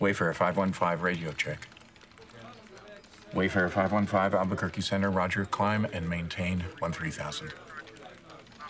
[0.00, 1.66] Wayfarer 515 radio check.
[3.34, 7.52] Wayfarer 515 Albuquerque Center, Roger, climb and maintain 13000.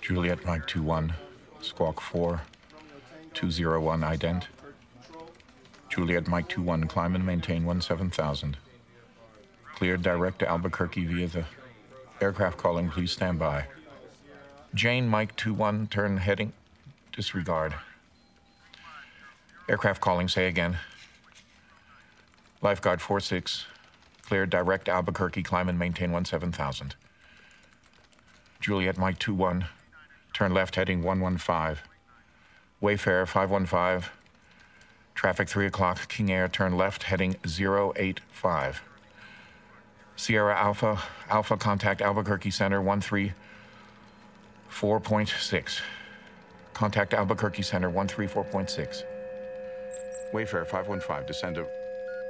[0.01, 1.13] Juliet Mike 21,
[1.61, 2.41] Squawk 4,
[3.35, 4.45] 201 ident.
[5.91, 8.57] Juliet Mike 21, climb and maintain 17000.
[9.75, 11.45] Cleared direct to Albuquerque via the
[12.23, 13.67] aircraft calling, please stand by.
[14.75, 16.55] Jane Mike 21, turn heading,
[17.13, 17.75] disregard.
[19.69, 20.79] Aircraft calling, say again.
[22.61, 23.67] Lifeguard 46,
[24.23, 26.97] clear direct Albuquerque, climb and maintain 17000.
[28.61, 29.67] Juliet Mike 21,
[30.33, 31.81] turn left heading 115.
[32.81, 34.11] Wayfarer 515,
[35.15, 38.83] traffic 3 o'clock, King Air, turn left heading 085.
[40.17, 45.81] Sierra Alpha, Alpha contact Albuquerque Center 134.6.
[46.75, 49.05] Contact Albuquerque Center 134.6.
[50.33, 51.78] Wayfarer 515, descend to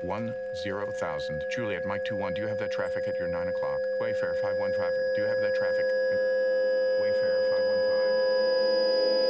[0.00, 1.44] 10,000.
[1.50, 3.80] Juliet, Mike 21, do you have that traffic at your 9 o'clock?
[4.00, 5.84] Wayfarer 515, do you have that traffic?
[5.84, 9.28] at- Wayfarer 515.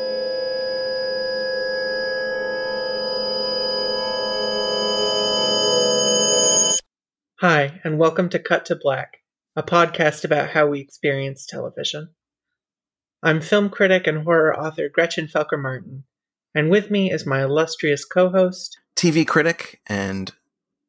[7.41, 9.19] Hi, and welcome to Cut to Black,
[9.57, 12.11] a podcast about how we experience television.
[13.23, 16.05] I'm film critic and horror author Gretchen Felker Martin,
[16.55, 18.79] and with me is my illustrious co host.
[18.97, 20.33] TV critic and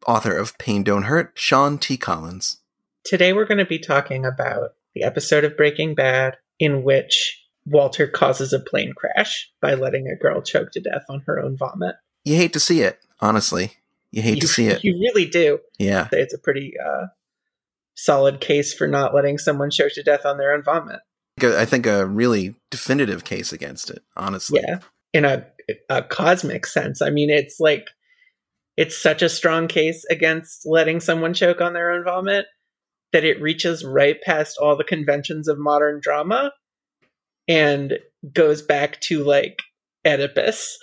[0.10, 1.96] author of Pain Don't Hurt, Sean T.
[1.96, 2.58] Collins.
[3.04, 8.08] Today we're going to be talking about the episode of Breaking Bad in which Walter
[8.08, 11.96] causes a plane crash by letting a girl choke to death on her own vomit.
[12.26, 13.74] You hate to see it, honestly.
[14.10, 14.84] You hate you, to see it.
[14.84, 15.60] You really do.
[15.78, 16.08] Yeah.
[16.12, 17.06] It's a pretty uh,
[17.94, 21.02] solid case for not letting someone choke to death on their own vomit.
[21.40, 24.62] I think a really definitive case against it, honestly.
[24.68, 24.80] Yeah,
[25.14, 25.46] in a,
[25.88, 27.00] a cosmic sense.
[27.00, 27.90] I mean, it's like
[28.80, 32.46] it's such a strong case against letting someone choke on their own vomit
[33.12, 36.54] that it reaches right past all the conventions of modern drama
[37.46, 38.00] and
[38.32, 39.64] goes back to like
[40.06, 40.78] Oedipus.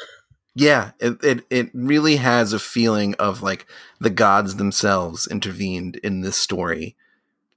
[0.55, 3.67] Yeah, it, it it really has a feeling of like
[3.99, 6.97] the gods themselves intervened in this story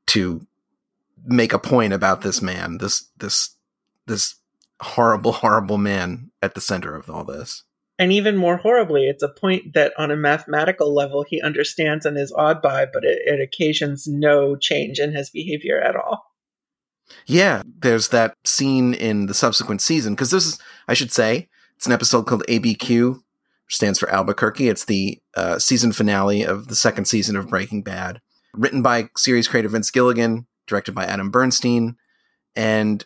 [0.07, 0.47] to
[1.25, 3.55] make a point about this man, this this
[4.05, 4.35] this
[4.79, 7.63] horrible, horrible man at the center of all this.
[7.99, 12.17] And even more horribly, it's a point that on a mathematical level he understands and
[12.17, 16.23] is awed by, but it, it occasions no change in his behavior at all.
[17.25, 21.85] Yeah, there's that scene in the subsequent season because this is, I should say, it's
[21.85, 24.69] an episode called ABQ, which stands for Albuquerque.
[24.69, 28.21] It's the uh, season finale of the second season of Breaking Bad,
[28.53, 31.97] written by series creator Vince Gilligan, directed by Adam Bernstein,
[32.55, 33.05] and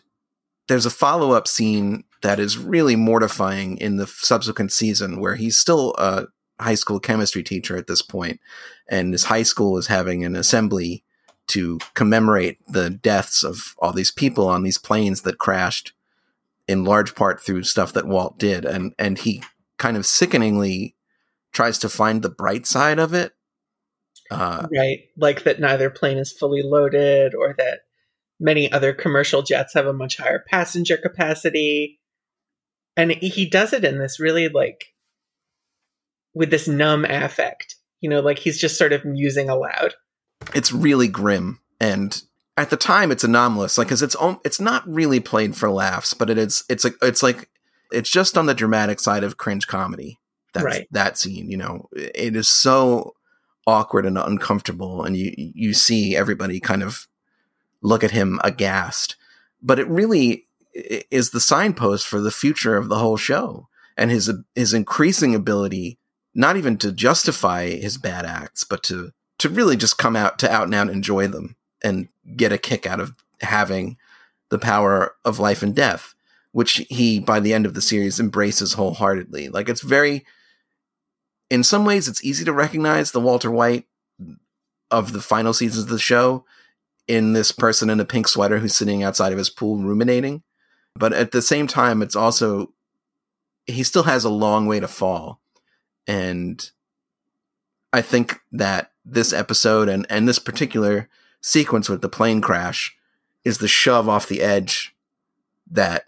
[0.68, 5.58] there's a follow up scene that is really mortifying in the subsequent season where he's
[5.58, 6.24] still a
[6.58, 8.40] high school chemistry teacher at this point,
[8.88, 11.04] and his high school is having an assembly
[11.48, 15.92] to commemorate the deaths of all these people on these planes that crashed
[16.66, 19.42] in large part through stuff that Walt did and and he
[19.76, 20.94] kind of sickeningly
[21.52, 23.32] tries to find the bright side of it
[24.30, 27.80] uh, right like that neither plane is fully loaded or that
[28.40, 32.00] many other commercial jets have a much higher passenger capacity
[32.96, 34.86] and he does it in this really like
[36.34, 39.94] with this numb affect you know like he's just sort of musing aloud.
[40.54, 41.60] It's really grim.
[41.80, 42.20] And
[42.56, 43.78] at the time it's anomalous.
[43.78, 47.22] Like cuz it's it's not really played for laughs but it is it's like it's
[47.22, 47.48] like
[47.92, 50.18] it's just on the dramatic side of cringe comedy.
[50.52, 50.86] That's Right.
[50.90, 51.88] that scene you know.
[51.92, 53.14] It is so
[53.66, 57.08] awkward and uncomfortable and you you see everybody kind of
[57.80, 59.16] look at him aghast.
[59.62, 60.43] But it really
[60.74, 65.98] is the signpost for the future of the whole show and his his increasing ability
[66.34, 70.50] not even to justify his bad acts but to to really just come out to
[70.50, 73.96] out and out enjoy them and get a kick out of having
[74.50, 76.14] the power of life and death
[76.54, 79.48] which he by the end of the series embraces wholeheartedly.
[79.48, 80.24] Like it's very
[81.50, 83.86] in some ways it's easy to recognize the walter white
[84.88, 86.44] of the final seasons of the show
[87.08, 90.44] in this person in a pink sweater who's sitting outside of his pool ruminating
[90.94, 92.72] but at the same time it's also
[93.66, 95.40] he still has a long way to fall
[96.06, 96.70] and
[97.92, 101.08] i think that this episode and and this particular
[101.40, 102.96] sequence with the plane crash
[103.44, 104.94] is the shove off the edge
[105.70, 106.04] that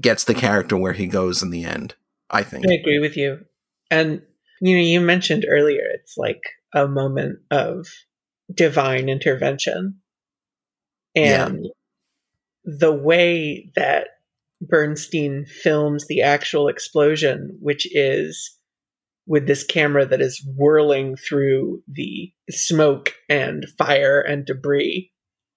[0.00, 1.94] gets the character where he goes in the end
[2.30, 3.44] i think I agree with you.
[3.90, 4.22] And
[4.60, 6.42] you know, you mentioned earlier it's like
[6.74, 7.86] a moment of
[8.52, 10.00] divine intervention.
[11.14, 11.68] And
[12.68, 14.08] the way that
[14.60, 18.54] Bernstein films the actual explosion, which is
[19.26, 25.10] with this camera that is whirling through the smoke and fire and debris.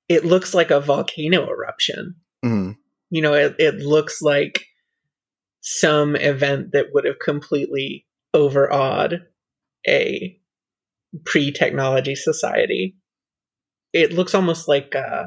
[0.08, 2.16] It looks like a volcano eruption.
[2.46, 2.78] Mhm.
[3.10, 4.66] You know, it, it looks like
[5.60, 9.22] some event that would have completely overawed
[9.86, 10.40] a
[11.26, 12.96] pre technology society.
[13.92, 15.26] It looks almost like uh,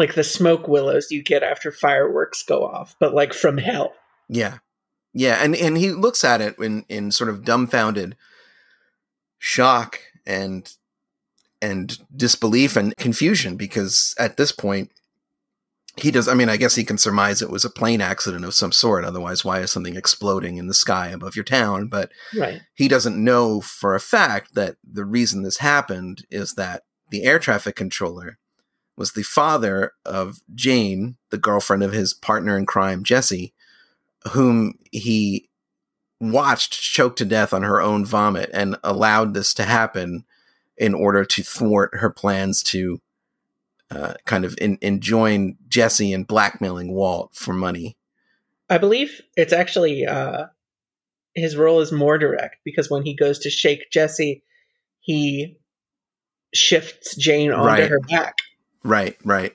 [0.00, 3.92] like the smoke willows you get after fireworks go off, but like from hell.
[4.28, 4.58] Yeah.
[5.12, 8.16] Yeah, and and he looks at it in in sort of dumbfounded
[9.38, 10.72] shock and
[11.62, 14.90] and disbelief and confusion because at this point
[15.96, 18.54] he does I mean I guess he can surmise it was a plane accident of
[18.54, 22.60] some sort otherwise why is something exploding in the sky above your town but Right.
[22.74, 27.38] he doesn't know for a fact that the reason this happened is that the air
[27.38, 28.38] traffic controller
[29.00, 33.54] was the father of Jane, the girlfriend of his partner in crime, Jesse,
[34.32, 35.48] whom he
[36.20, 40.26] watched choke to death on her own vomit and allowed this to happen
[40.76, 43.00] in order to thwart her plans to
[43.90, 47.96] uh, kind of in, enjoin Jesse and blackmailing Walt for money.
[48.68, 50.48] I believe it's actually uh,
[51.34, 54.42] his role is more direct because when he goes to shake Jesse,
[55.00, 55.56] he
[56.52, 57.88] shifts Jane onto Right.
[57.88, 58.36] her back,
[58.84, 59.54] Right, right.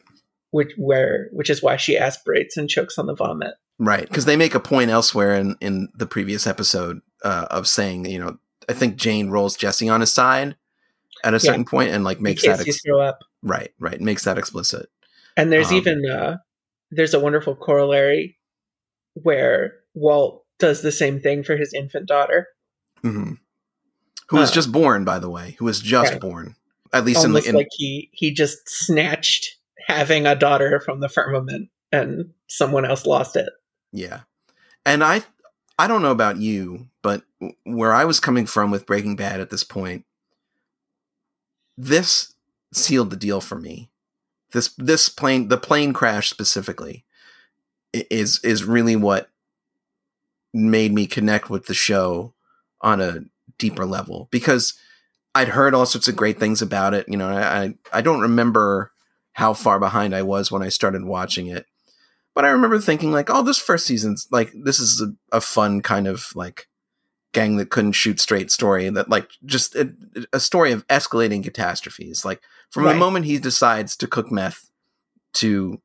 [0.52, 3.56] which where which is why she aspirates and chokes on the vomit.
[3.78, 8.06] Right, because they make a point elsewhere in in the previous episode uh, of saying,
[8.06, 8.38] you know,
[8.70, 10.56] I think Jane rolls Jesse on his side
[11.24, 13.20] at a certain point and like makes that ex- throw up.
[13.42, 14.90] right, right, makes that explicit.
[15.36, 16.38] And there's Um, even uh,
[16.92, 18.38] there's a wonderful corollary
[19.14, 22.48] where Walt does the same thing for his infant daughter,
[23.02, 23.34] hmm
[24.30, 26.22] Who was Uh, just born, by the way, who was just Right.
[26.22, 26.56] born,
[26.96, 29.58] at least in almost the in, like he he just snatched
[29.88, 33.50] having a daughter from the firmament, and someone else lost it.
[33.92, 34.22] yeah.
[34.88, 35.24] And I,
[35.80, 37.24] I don't know about you, but
[37.64, 40.06] where I was coming from with Breaking Bad at this point,
[41.76, 42.36] this
[42.72, 43.90] sealed the deal for me.
[44.52, 47.04] This this plane, the plane crash specifically,
[47.94, 49.30] is is really what
[50.54, 52.34] made me connect with the show
[52.82, 53.26] on a
[53.58, 54.76] deeper level because
[55.36, 57.06] I'd heard all sorts of great things about it.
[57.08, 58.92] You know, I I, I don't remember
[59.34, 61.66] how far behind I was when I started watching it,
[62.34, 65.82] but I remember thinking like, oh, this first season's like this is a, a fun
[65.82, 66.68] kind of like
[67.34, 69.94] gang that couldn't shoot straight story that like just a,
[70.32, 72.24] a story of escalating catastrophes.
[72.24, 72.94] Like from Right.
[72.94, 74.70] the moment he decides to cook meth
[75.34, 75.82] to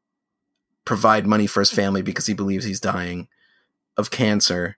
[0.84, 3.26] provide money for his family because he believes he's dying
[3.96, 4.76] of cancer.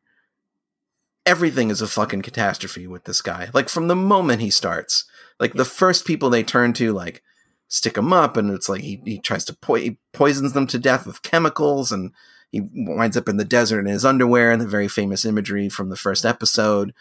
[1.25, 3.49] Everything is a fucking catastrophe with this guy.
[3.55, 5.05] Like from the moment he starts,
[5.39, 7.23] like the first people they turn to, like
[7.69, 10.79] stick him up, and it's like he, he tries to po- he poisons them to
[10.79, 12.13] death with chemicals, and
[12.51, 15.89] he winds up in the desert in his underwear, and the very famous imagery from
[15.89, 16.93] the first episode.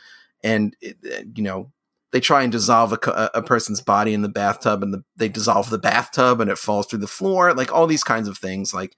[0.43, 1.71] And it, uh, you know
[2.11, 5.69] they try and dissolve a, a person's body in the bathtub, and the, they dissolve
[5.69, 7.53] the bathtub, and it falls through the floor.
[7.53, 8.95] Like all these kinds of things, like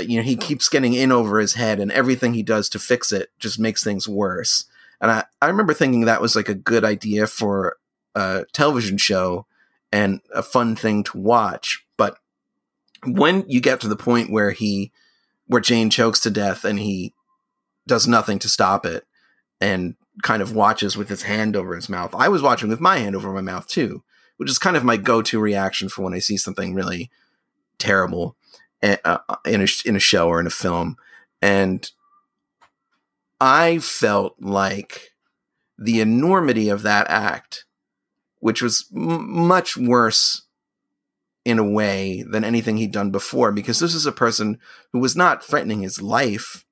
[0.00, 3.12] you know he keeps getting in over his head and everything he does to fix
[3.12, 4.64] it just makes things worse.
[5.00, 7.76] And i, I remember thinking that was like a good idea for
[8.14, 9.46] a television show
[9.92, 11.84] and a fun thing to watch.
[11.96, 12.18] But
[13.04, 14.92] when you get to the point where he
[15.46, 17.12] where jane chokes to death and he
[17.86, 19.06] does nothing to stop it
[19.60, 22.98] and kind of watches with his hand over his mouth i was watching with my
[22.98, 24.02] hand over my mouth too
[24.36, 27.10] which is kind of my go-to reaction for when i see something really
[27.78, 28.36] terrible.
[28.36, 28.43] uh,
[28.84, 28.98] in
[29.60, 30.96] a in a show or in a film,
[31.40, 31.90] and
[33.40, 35.10] I felt like
[35.78, 37.64] the enormity of that act,
[38.38, 40.42] which was m- much worse
[41.44, 44.58] in a way than anything he'd done before, because this is a person
[44.92, 46.64] who was not threatening his life.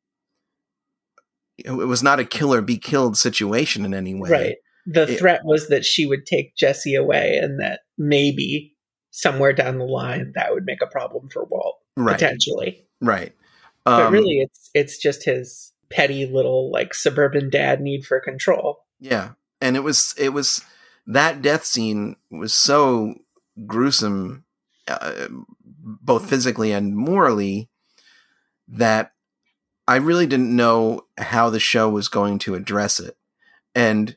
[1.59, 4.31] It was not a kill or be killed situation in any way.
[4.31, 4.57] Right.
[4.87, 8.75] The It- threat was that she would take Jesse away, and that maybe
[9.11, 12.15] somewhere down the line that would make a problem for Walt Right.
[12.15, 12.87] potentially.
[13.01, 13.35] Right.
[13.85, 18.85] But Um, really, it's it's just his petty little like suburban dad need for control.
[19.01, 20.63] Yeah, and it was it was
[21.07, 23.17] that death scene was so
[23.67, 24.45] gruesome,
[24.89, 27.69] uh, both physically and morally,
[28.69, 29.13] that
[29.89, 33.17] I really didn't know how the show was going to address it.
[33.75, 34.17] And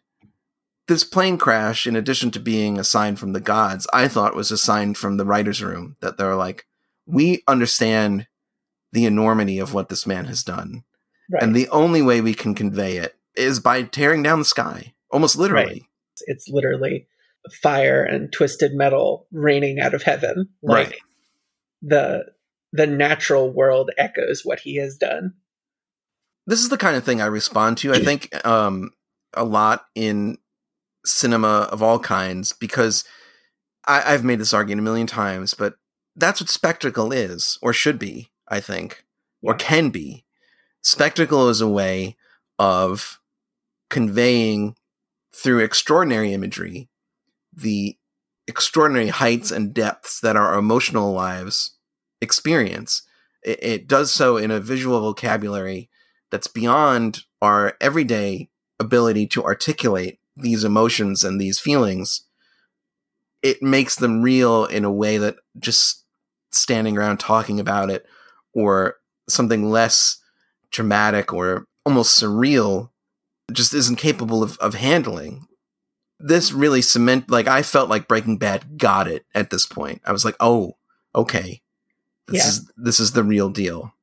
[0.88, 4.51] this plane crash, in addition to being a sign from the gods, I thought was
[4.51, 6.67] a sign from the writers' room that they're like,
[7.05, 8.27] we understand
[8.91, 10.83] the enormity of what this man has done.
[11.31, 11.43] Right.
[11.43, 15.35] And the only way we can convey it is by tearing down the sky, almost
[15.35, 15.88] literally.
[16.27, 17.07] it's literally
[17.62, 20.50] fire and twisted metal raining out of heaven.
[20.63, 20.95] Like Right.
[21.81, 22.25] the
[22.71, 25.33] the natural world echoes what he has done.
[26.47, 27.93] This is the kind of thing I respond to.
[27.93, 28.91] I think um,
[29.33, 30.38] a lot in
[31.05, 33.03] cinema of all kinds because
[33.88, 35.75] I, I've made this argument a million times, but
[36.15, 39.03] that's what spectacle is, or should be, I think,
[39.41, 40.24] or can be.
[40.81, 42.15] Spectacle is a way
[42.57, 43.19] of
[43.89, 44.75] conveying
[45.34, 46.89] through extraordinary imagery
[47.53, 47.98] the
[48.48, 51.77] extraordinary heights and depths that our emotional lives
[52.22, 53.01] experience.
[53.43, 55.89] It, it, does so in a visual vocabulary
[56.31, 62.25] that's beyond our everyday ability to articulate these emotions and these feelings.
[63.41, 66.04] It makes them real in a way that just
[66.55, 68.05] standing around talking about it
[68.53, 68.97] or
[69.27, 70.17] something less
[70.71, 72.89] dramatic or almost surreal
[73.51, 75.47] just isn't capable of, of handling.
[76.19, 80.01] This really cement like I felt like Breaking Bad got it at this point.
[80.05, 80.77] I was like, oh,
[81.13, 81.62] okay.
[82.27, 82.47] This yeah.
[82.47, 83.93] is this is the real deal.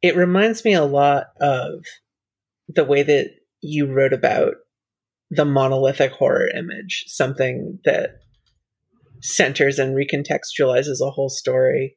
[0.00, 1.84] It reminds me a lot of
[2.68, 4.54] the way that you wrote about
[5.30, 8.20] the monolithic horror image, something that
[9.20, 11.96] centers and recontextualizes a whole story.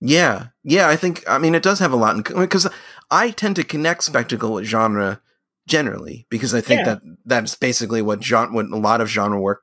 [0.00, 2.68] Yeah, yeah, I think I mean it does have a lot in because
[3.10, 5.20] I tend to connect spectacle with genre
[5.66, 6.84] generally because I think yeah.
[6.84, 9.62] that that's basically what genre, what a lot of genre work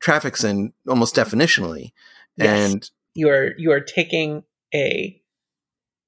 [0.00, 1.92] traffics in almost definitionally.
[2.36, 2.72] Yes.
[2.72, 4.42] And you are you are taking
[4.74, 5.20] a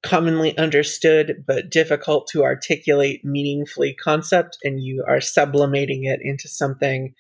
[0.03, 7.15] commonly understood but difficult to articulate meaningfully concept and you are sublimating it into something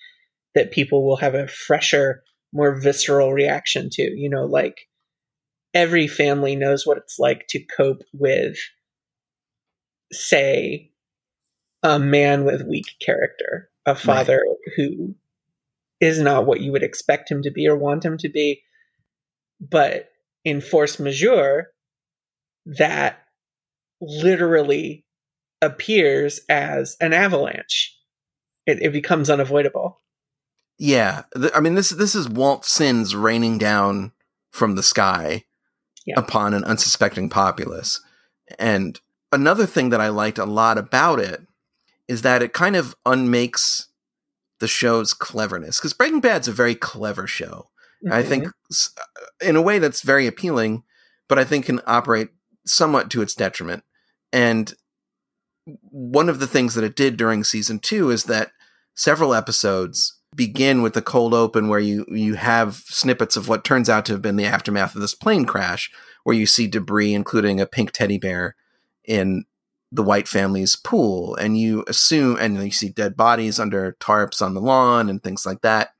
[0.54, 4.88] that people will have a fresher more visceral reaction to you know like
[5.74, 8.56] every family knows what it's like to cope with
[10.12, 10.90] say
[11.82, 14.74] a man with weak character a father right.
[14.76, 15.14] who
[16.00, 18.62] is not what you would expect him to be or want him to be
[19.60, 20.10] but
[20.44, 21.68] in force majeure
[22.66, 23.18] that
[24.00, 25.04] literally
[25.62, 27.96] appears as an avalanche.
[28.66, 30.01] It, it becomes unavoidable.
[30.84, 31.22] Yeah,
[31.54, 34.10] I mean this this is Walt sins raining down
[34.50, 35.44] from the sky
[36.04, 36.16] yeah.
[36.18, 38.00] upon an unsuspecting populace.
[38.58, 41.46] And another thing that I liked a lot about it
[42.08, 43.90] is that it kind of unmakes
[44.58, 47.68] the show's cleverness because Breaking Bad's a very clever show.
[48.04, 48.12] Mm-hmm.
[48.12, 49.02] I think uh,
[49.40, 50.82] in a way that's very appealing,
[51.28, 52.30] but I think can operate
[52.66, 53.84] somewhat to its detriment.
[54.32, 54.74] And
[55.64, 58.50] one of the things that it did during season two is that
[58.96, 63.90] several episodes begin with the cold open where you you have snippets of what turns
[63.90, 65.90] out to have been the aftermath of this plane crash
[66.24, 68.56] where you see debris including a pink teddy bear
[69.04, 69.44] in
[69.92, 71.36] the white family's pool.
[71.36, 75.44] And you assume and you see dead bodies under tarps on the lawn and things
[75.44, 75.90] like that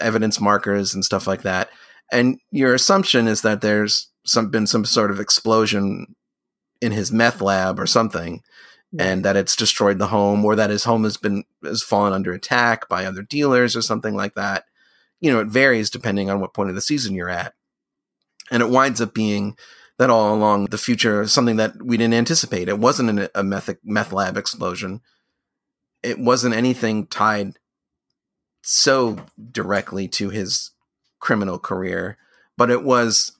[0.00, 1.70] evidence markers and stuff like that.
[2.12, 6.14] And your assumption is that there's some been some sort of explosion
[6.80, 8.42] in his meth lab or something
[8.98, 12.32] and that it's destroyed the home or that his home has been has fallen under
[12.32, 14.64] attack by other dealers or something like that.
[15.20, 17.54] You know it varies depending on what point of the season you're at.
[18.50, 19.56] And it winds up being
[19.98, 22.68] that all along the future something that we didn't anticipate.
[22.68, 25.00] It wasn't a meth, meth lab explosion.
[26.02, 27.58] It wasn't anything tied
[28.62, 29.18] so
[29.50, 30.70] directly to his
[31.18, 32.16] criminal career
[32.58, 33.32] but it was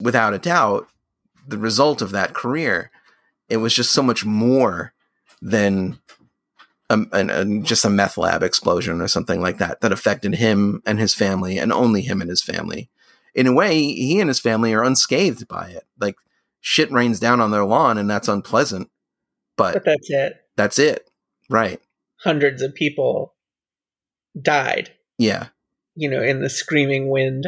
[0.00, 0.86] without a doubt,
[1.48, 2.92] the result of that career.
[3.48, 4.92] It was just so much more
[5.40, 5.98] than
[6.90, 10.82] a, a, a, just a meth lab explosion or something like that that affected him
[10.86, 12.88] and his family and only him and his family.
[13.34, 15.84] In a way, he and his family are unscathed by it.
[16.00, 16.16] Like
[16.60, 18.90] shit rains down on their lawn and that's unpleasant.
[19.56, 20.34] But, but that's it.
[20.56, 21.10] That's it.
[21.48, 21.80] Right.
[22.20, 23.34] Hundreds of people
[24.40, 24.92] died.
[25.18, 25.48] Yeah.
[25.94, 27.46] You know, in the screaming wind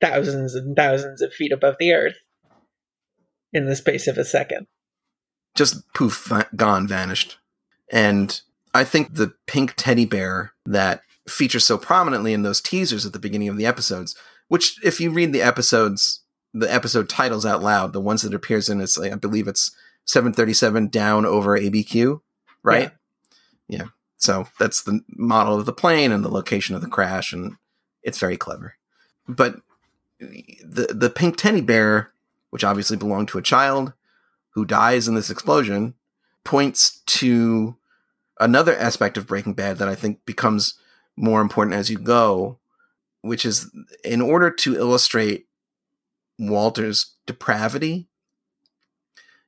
[0.00, 2.16] thousands and thousands of feet above the earth
[3.52, 4.66] in the space of a second.
[5.54, 7.38] Just poof, gone, vanished.
[7.90, 8.40] And
[8.74, 13.18] I think the pink teddy bear that features so prominently in those teasers at the
[13.18, 14.16] beginning of the episodes,
[14.48, 16.20] which, if you read the episodes,
[16.54, 19.70] the episode titles out loud, the ones that appears in, it's like, I believe it's
[20.06, 22.20] 737 down over ABQ,
[22.62, 22.90] right?
[23.68, 23.78] Yeah.
[23.78, 23.86] yeah.
[24.16, 27.56] So that's the model of the plane and the location of the crash, and
[28.02, 28.76] it's very clever.
[29.28, 29.56] But
[30.20, 32.12] the the pink teddy bear,
[32.50, 33.92] which obviously belonged to a child
[34.54, 35.94] who dies in this explosion,
[36.44, 37.76] points to
[38.40, 40.78] another aspect of Breaking Bad that I think becomes
[41.16, 42.58] more important as you go,
[43.20, 43.70] which is
[44.04, 45.46] in order to illustrate
[46.38, 48.08] Walter's depravity,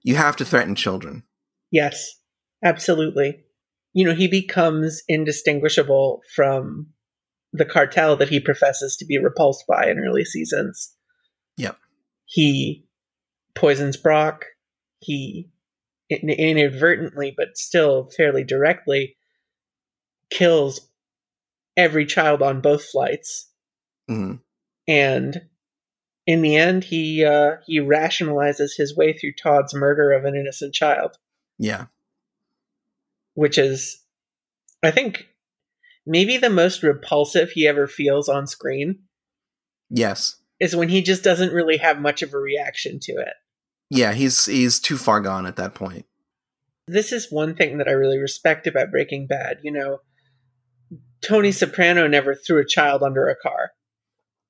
[0.03, 1.25] you have to threaten children.
[1.71, 2.21] Yes,
[2.63, 3.41] absolutely.
[3.93, 6.89] You know, he becomes indistinguishable from
[7.53, 10.95] the cartel that he professes to be repulsed by in early seasons.
[11.57, 11.79] Yep.
[12.27, 12.85] He
[13.55, 14.45] poisons Brock.
[15.05, 15.51] He
[16.11, 19.17] inadvertently, but still fairly directly,
[20.31, 20.81] kills
[21.77, 23.51] every child on both flights.
[24.09, 24.41] Mhm.
[24.87, 25.49] And
[26.27, 30.75] in the end, he uh, he rationalizes his way through Todd's murder of an innocent
[30.75, 31.19] child,
[31.59, 31.87] Yeah.
[33.35, 34.03] which is,
[34.83, 35.29] I think,
[36.07, 39.05] maybe the most repulsive he ever feels on screen
[39.91, 40.37] Yes.
[40.61, 43.35] is when he just doesn't really have much of a reaction to it.
[43.91, 46.07] Yeah, he's he's too far gone at that point.
[46.87, 49.59] This is one thing that I really respect about Breaking Bad.
[49.63, 49.99] You know,
[51.23, 53.71] Tony Soprano never threw a child under a car,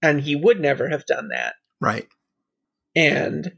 [0.03, 1.55] and he would never have done that.
[1.81, 2.09] Right.
[2.97, 3.53] and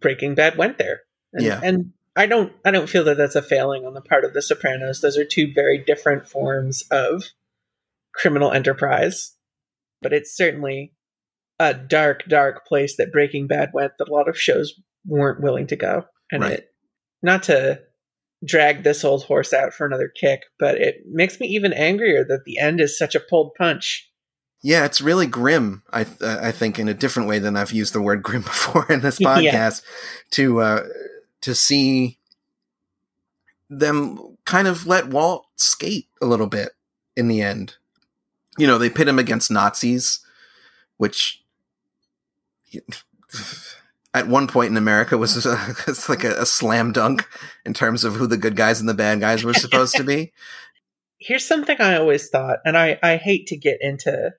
[0.00, 1.00] Breaking Bad went there.
[1.32, 1.60] And, Yeah.
[1.62, 4.42] and I don't I don't feel that that's a failing on the part of The
[4.42, 5.00] Sopranos.
[5.00, 7.24] Those are two very different forms of
[8.14, 9.36] criminal enterprise,
[10.02, 10.92] but it's certainly
[11.60, 14.74] a dark, dark place that Breaking Bad went that a lot of shows
[15.06, 16.04] weren't willing to go.
[16.30, 16.52] And Right.
[16.54, 16.68] it,
[17.22, 17.80] not to
[18.44, 22.44] drag this old horse out for another kick, but it makes me even angrier that
[22.44, 24.08] the end is such a pulled punch.
[24.62, 25.82] Yeah, it's really grim.
[25.90, 28.86] I th- I think in a different way than I've used the word grim before
[28.90, 29.36] in this Yeah.
[29.36, 29.82] podcast
[30.32, 30.86] to uh,
[31.42, 32.18] to see
[33.70, 36.70] them kind of let Walt skate a little bit
[37.16, 37.76] in the end.
[38.56, 40.20] You know, they pit him against Nazis,
[40.96, 41.44] which
[44.14, 45.46] at one point in America was
[45.86, 47.26] it's like a, a slam dunk
[47.64, 50.32] in terms of who the good guys and the bad guys were supposed to be.
[51.18, 54.32] here's something I always thought, and I, I hate to get into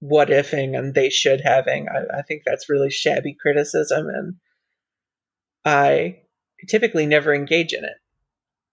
[0.00, 1.88] what ifing and they should having.
[1.88, 4.34] I, I think that's really shabby criticism, and
[5.64, 6.20] I
[6.68, 7.96] typically never engage in it.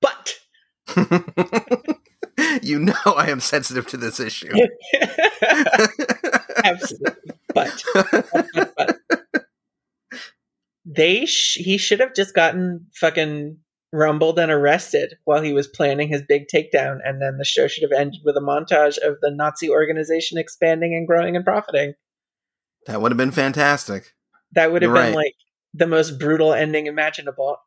[0.02, 0.36] But
[2.62, 4.54] you know I am sensitive to this issue.
[6.64, 7.84] absolutely, but,
[8.54, 8.98] but, but
[10.86, 13.58] they sh- he should have just gotten fucking
[13.94, 17.84] rumbled and arrested while he was planning his big takedown, and then the show should
[17.84, 21.94] have ended with a montage of the Nazi organization expanding and growing and profiting.
[22.86, 24.14] That would have been fantastic.
[24.54, 25.26] That would have You're been right.
[25.26, 25.36] like
[25.74, 27.58] the most brutal ending imaginable.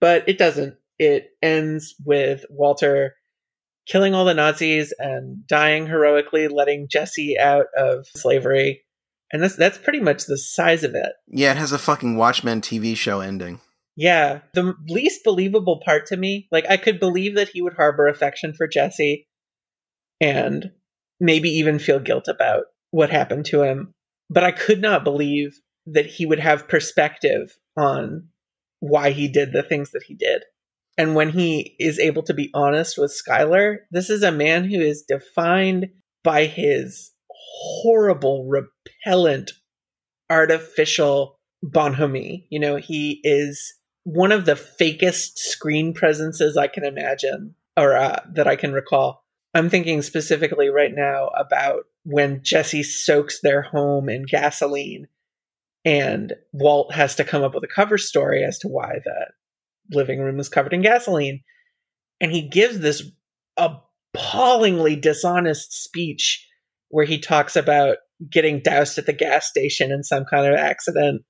[0.00, 0.76] But it doesn't.
[0.98, 3.14] It ends with Walter
[3.86, 8.82] killing all the Nazis and dying heroically, letting Jesse out of slavery.
[9.32, 11.12] And that's that's pretty much the size of it.
[11.26, 13.60] Yeah, it has a fucking Watchmen TV show ending.
[13.96, 18.06] Yeah, the least believable part to me, like I could believe that he would harbor
[18.06, 19.26] affection for Jesse
[20.20, 20.70] and
[21.20, 23.92] maybe even feel guilt about what happened to him,
[24.30, 28.28] but I could not believe that he would have perspective on
[28.80, 30.44] why he did the things that he did.
[30.96, 34.80] And when he is able to be honest with Skyler, this is a man who
[34.80, 35.88] is defined
[36.24, 38.48] by his horrible,
[39.04, 39.52] repellent,
[40.30, 42.46] artificial bonhomie.
[42.50, 48.20] You know, he is one of the fakest screen presences I can imagine or uh,
[48.34, 49.24] that I can recall.
[49.54, 55.08] I'm thinking specifically right now about when Jesse soaks their home in gasoline
[55.84, 59.26] and Walt has to come up with a cover story as to why the
[59.96, 61.42] living room is covered in gasoline.
[62.20, 63.02] And he gives this
[63.56, 66.46] appallingly dishonest speech
[66.88, 67.98] where he talks about
[68.30, 71.22] getting doused at the gas station in some kind of accident.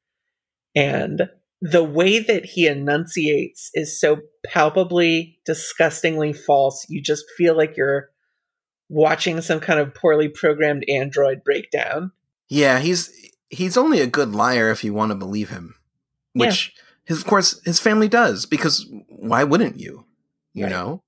[0.74, 1.28] And
[1.60, 6.86] the way that he enunciates is so palpably, disgustingly false.
[6.88, 8.10] You just feel like you're
[8.88, 12.12] watching some kind of poorly programmed android breakdown.
[12.48, 13.12] Yeah, he's
[13.50, 15.74] he's only a good liar if you want to believe him.
[16.34, 16.72] Which
[17.04, 20.06] his of course his family does, because why wouldn't you?
[20.54, 20.70] You Right.
[20.70, 21.02] know?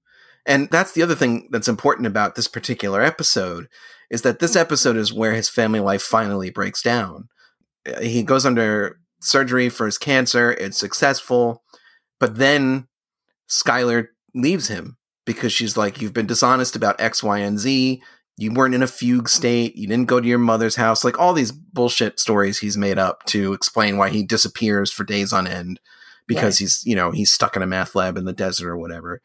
[0.51, 3.69] And that's the other thing that's important about this particular episode
[4.11, 7.29] is that this episode is where his family life finally breaks down.
[7.89, 11.63] Uh, He goes under surgery for his cancer, it's successful,
[12.19, 12.89] but then
[13.49, 18.03] Skyler leaves him because she's like, You've been dishonest about X, Y, and Z.
[18.37, 19.77] You weren't in a fugue state.
[19.77, 21.05] You didn't go to your mother's house.
[21.05, 25.33] Like all these bullshit stories he's made up to explain why he disappears for days
[25.33, 25.79] on end
[26.27, 26.59] because Right.
[26.61, 29.21] he's, you know, he's stuck in a meth lab in the desert or whatever.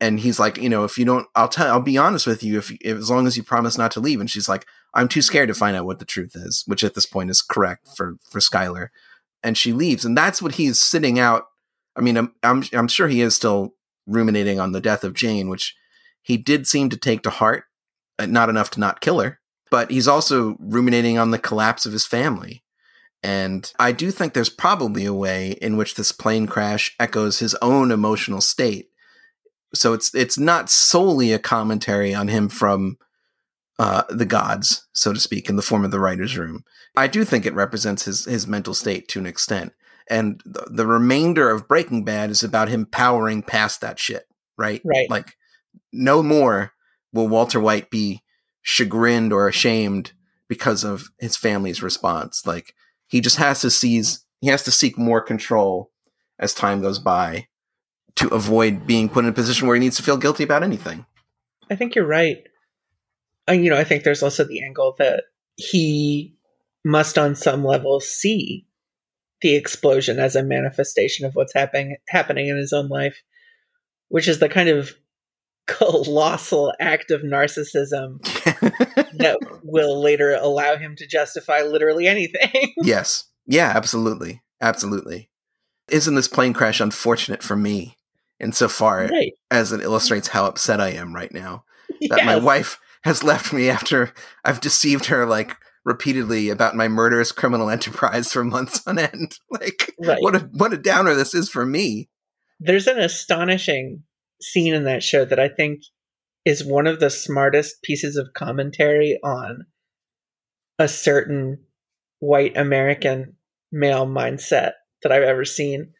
[0.00, 2.58] And he's like, you know, if you don't, I'll tell, I'll be honest with you
[2.58, 4.20] if, if as long as you promise not to leave.
[4.20, 6.94] And she's like, I'm too scared to find out what the truth is, which at
[6.94, 8.88] this point is correct for for Skyler.
[9.42, 11.44] And she leaves, and that's what he's sitting out.
[11.96, 13.74] I mean, I'm I'm, I'm sure he is still
[14.06, 15.76] ruminating on the death of Jane, which
[16.22, 17.64] he did seem to take to heart,
[18.18, 21.92] uh, not enough to not kill her, but he's also ruminating on the collapse of
[21.92, 22.62] his family.
[23.22, 27.54] And I do think there's probably a way in which this plane crash echoes his
[27.56, 28.89] own emotional state.
[29.74, 32.98] So it's it's not solely a commentary on him from
[33.78, 36.64] uh, the gods, so to speak, in the form of the writer's room.
[36.96, 39.72] I do think it represents his his mental state to an extent.
[40.08, 44.24] And the, the remainder of Breaking Bad is about him powering past that shit,
[44.58, 44.82] right?
[44.84, 45.08] Right.
[45.08, 45.36] Like
[45.92, 46.72] no more
[47.12, 48.22] will Walter White be
[48.60, 50.12] chagrined or ashamed
[50.48, 52.44] because of his family's response.
[52.44, 52.74] Like
[53.06, 55.90] he just has to seize he has to seek more control
[56.38, 57.46] as time goes by
[58.16, 61.06] to avoid being put in a position where he needs to feel guilty about anything.
[61.70, 62.38] I think you're right.
[63.46, 65.24] And, you know, I think there's also the angle that
[65.56, 66.36] he
[66.84, 68.66] must, on some level, see
[69.42, 73.22] the explosion as a manifestation of what's happening happening in his own life,
[74.08, 74.92] which is the kind of
[75.66, 78.20] colossal act of narcissism
[79.18, 82.74] that will later allow him to justify literally anything.
[82.78, 83.24] yes.
[83.46, 84.42] Yeah, absolutely.
[84.60, 85.30] Absolutely.
[85.88, 87.96] Isn't this plane crash unfortunate for me
[88.40, 89.32] insofar right.
[89.50, 91.64] as it illustrates how upset I am right now?
[92.08, 92.26] That Yes.
[92.26, 94.12] my wife has left me after
[94.44, 99.38] I've deceived her like repeatedly about my murderous criminal enterprise for months on end.
[99.50, 100.22] Like Right.
[100.22, 102.08] what a what a downer this is for me.
[102.58, 104.04] There's an astonishing
[104.40, 105.82] scene in that show that I think
[106.44, 109.66] is one of the smartest pieces of commentary on
[110.78, 111.58] a certain
[112.18, 113.36] white American
[113.70, 114.72] male mindset
[115.02, 115.92] that I've ever seen.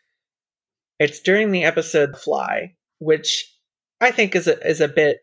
[1.01, 3.53] It's during the episode Fly, which
[4.01, 5.19] I think is a is a bit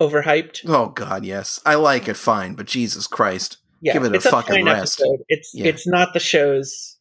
[0.00, 0.62] overhyped.
[0.66, 1.60] Oh god, yes.
[1.66, 3.58] I like it fine, but Jesus Christ.
[3.82, 5.00] Yeah, Give it a it's fucking rest.
[5.00, 5.18] episode.
[5.28, 5.66] It's Yeah.
[5.66, 6.96] it's not the show's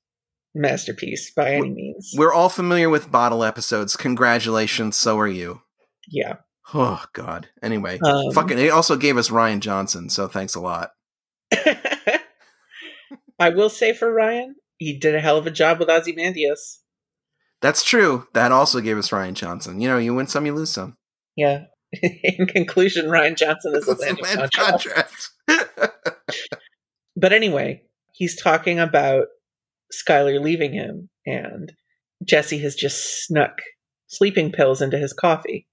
[0.53, 2.13] masterpiece by any means.
[2.17, 3.95] We're all familiar with bottle episodes.
[3.95, 5.61] Congratulations, so are you.
[6.09, 6.37] Yeah.
[6.73, 7.49] Oh god.
[7.61, 10.91] Anyway, Um, fucking it also gave us Rian Johnson, so thanks a lot.
[13.39, 16.81] I will say for Rian, he did a hell of a job with Ozymandias.
[17.61, 18.27] That's true.
[18.33, 19.79] That also gave us Rian Johnson.
[19.81, 20.95] You know, you win some, you lose some.
[21.35, 21.65] Yeah.
[22.01, 25.31] In conclusion, Rian Johnson is a land contrast.
[25.47, 25.91] contrast.
[27.15, 29.27] But anyway, he's talking about
[29.93, 31.71] Skyler leaving him, and
[32.23, 33.53] Jesse has just snuck
[34.07, 35.67] sleeping pills into his coffee.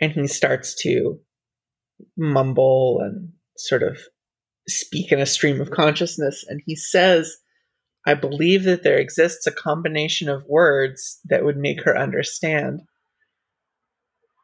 [0.00, 1.20] And he starts to
[2.16, 3.98] mumble and sort of
[4.68, 6.44] speak in a stream of consciousness.
[6.48, 7.36] And he says,
[8.06, 12.82] I believe that there exists a combination of words that would make her understand.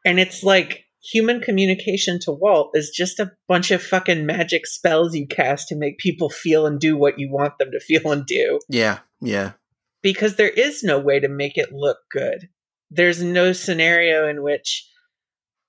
[0.05, 5.15] And it's like human communication to Walt is just a bunch of fucking magic spells
[5.15, 8.25] you cast to make people feel and do what you want them to feel and
[8.25, 8.59] do.
[8.69, 9.53] yeah, yeah.
[10.01, 12.47] Because there is no way to make it look good.
[12.89, 14.89] There's no scenario in which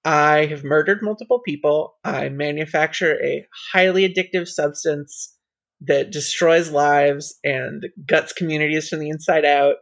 [0.04, 1.96] I have murdered multiple people.
[2.04, 5.34] I manufacture a highly addictive substance
[5.82, 9.76] that destroys lives and guts communities from the inside out.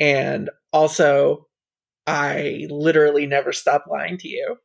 [0.00, 1.46] And also,
[2.06, 4.56] I literally never stop lying to you.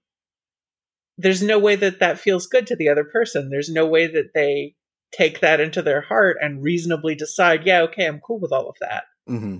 [1.17, 3.49] There's no way that that feels good to the other person.
[3.49, 4.75] There's no way that they
[5.15, 8.75] take that into their heart and reasonably decide, yeah, okay, I'm cool with all of
[8.81, 9.03] that.
[9.27, 9.57] hmm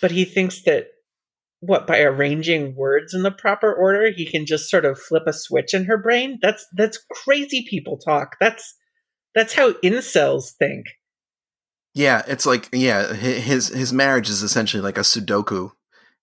[0.00, 0.88] But he thinks that
[1.60, 5.32] what by arranging words in the proper order, he can just sort of flip a
[5.32, 6.40] switch in her brain.
[6.42, 8.36] That's that's crazy people talk.
[8.40, 8.74] That's
[9.34, 10.86] that's how incels think.
[11.94, 15.72] Yeah, it's like yeah, his his marriage is essentially like a Sudoku,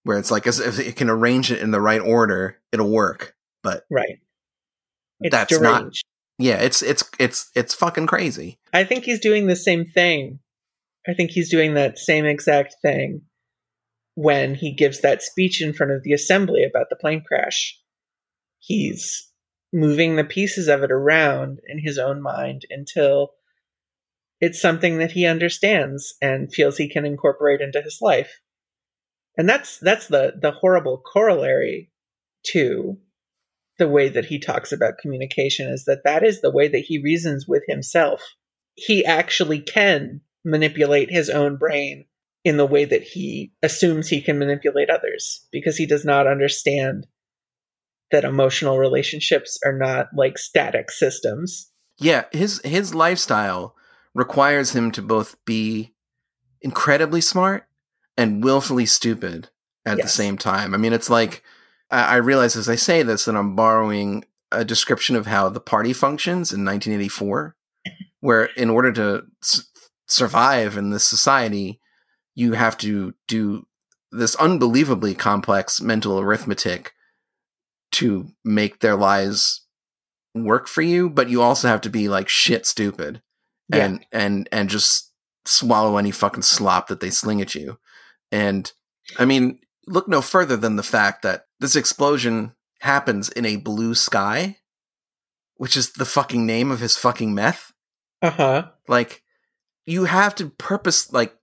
[0.04, 3.36] where it's like if it can arrange it in the right order, it'll work.
[3.62, 4.20] But Right.
[5.22, 5.92] It's That's not-
[6.38, 8.58] yeah, it's it's it's it's fucking crazy.
[8.74, 10.40] I think he's doing the same thing.
[11.08, 13.24] I think he's doing that same exact thing
[14.16, 17.78] when he gives that speech in front of the assembly about the plane crash.
[18.60, 19.29] He's
[19.72, 23.32] moving the pieces of it around in his own mind until
[24.42, 28.42] it's something that he understands and feels he can incorporate into his life.
[29.38, 31.92] And that's that's the the horrible corollary
[32.48, 32.98] to
[33.78, 37.02] the way that he talks about communication is that that is the way that he
[37.02, 38.22] reasons with himself
[38.76, 42.06] he actually can manipulate his own brain
[42.44, 47.06] in the way that he assumes he can manipulate others because he does not understand
[48.12, 51.72] that emotional relationships are not like static systems.
[52.00, 53.76] Yeah, his his lifestyle
[54.14, 55.94] requires him to both be
[56.62, 57.68] incredibly smart
[58.18, 59.50] and willfully stupid
[59.86, 60.74] at the same time.
[60.74, 61.44] I mean, it's like
[61.92, 65.60] I, I realize as I say this that I'm borrowing a description of how the
[65.60, 67.56] party functions in 1984,
[68.20, 69.68] where in order to s-
[70.08, 71.80] survive in this society,
[72.36, 73.68] you have to do
[74.12, 76.94] this unbelievably complex mental arithmetic
[77.92, 79.62] to make their lies
[80.36, 83.22] work for you, but you also have to be like shit stupid
[83.74, 83.86] Yeah.
[83.86, 85.12] and and and just
[85.46, 87.80] swallow any fucking slop that they sling at you.
[88.32, 88.72] And
[89.18, 93.96] I mean, look no further than the fact that this explosion happens in a blue
[93.96, 94.58] sky,
[95.56, 97.74] which is the fucking name of his fucking meth.
[98.22, 98.68] Uh huh.
[98.88, 99.24] Like
[99.86, 101.36] you have to purpose like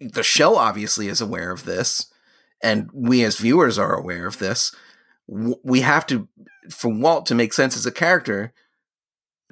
[0.00, 2.10] the show obviously is aware of this
[2.62, 4.74] and we as viewers are aware of this
[5.30, 6.28] we have to
[6.70, 8.52] for Walt to make sense as a character,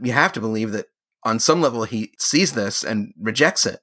[0.02, 0.86] you have to believe that
[1.24, 3.80] on some level he sees this and rejects it.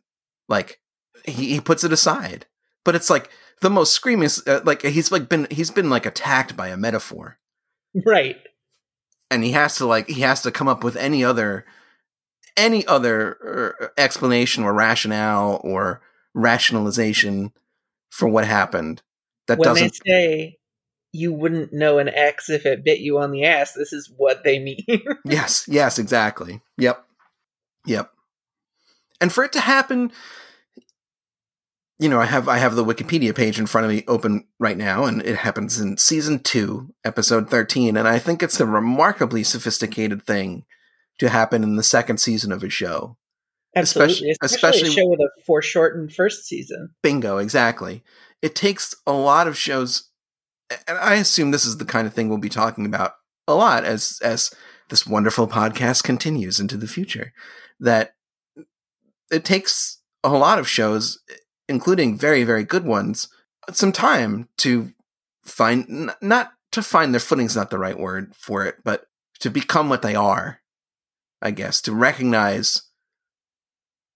[0.47, 0.79] Like
[1.23, 2.45] he, he puts it aside.
[2.83, 3.29] But it's like
[3.61, 7.39] the most screaming uh, like he's like been he's been like attacked by a metaphor.
[8.05, 8.37] Right.
[9.31, 11.65] And he has to like he has to come up with any other
[12.57, 16.01] any other uh, explanation or rationale or
[16.33, 17.53] rationalization
[18.09, 19.01] for what happened
[19.47, 20.57] that when doesn't they say
[21.15, 24.43] you wouldn't know an X if it bit you on the ass, this is what
[24.43, 24.85] they mean.
[25.25, 27.05] yes yes exactly yep
[27.85, 28.11] yep
[29.21, 30.11] and for it to happen
[31.99, 34.77] you know i have i have the wikipedia page in front of me open right
[34.77, 39.43] now and it happens in season 2 episode 13 and i think it's a remarkably
[39.43, 40.65] sophisticated thing
[41.17, 43.17] to happen in the second season of a show
[43.75, 46.91] Absolutely, especially, especially, a show with a foreshortened first season.
[47.03, 48.03] Bingo, exactly.
[48.41, 50.09] It takes a lot of shows,
[50.87, 53.13] and I assume this is the kind of thing we'll be talking about
[53.47, 54.51] a lot as as
[54.89, 57.33] this wonderful podcast continues into the future.
[57.79, 58.15] That
[59.31, 61.19] it takes a lot of shows,
[61.67, 63.27] including very very good ones,
[63.71, 64.91] some time to
[65.43, 69.05] find not to find their footing's not the right word for it, but
[69.39, 70.59] to become what they are.
[71.41, 72.81] I guess to recognize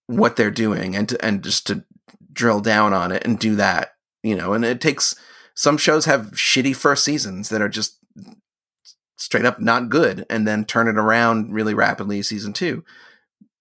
[0.08, 1.86] what they're doing and to, and just to
[2.34, 3.90] drill down on it and do that,
[4.24, 4.54] you know.
[4.54, 5.16] And it takes
[5.60, 7.98] some shows have shitty first seasons that are just
[9.18, 12.86] straight up not good, and then turn it around really rapidly season two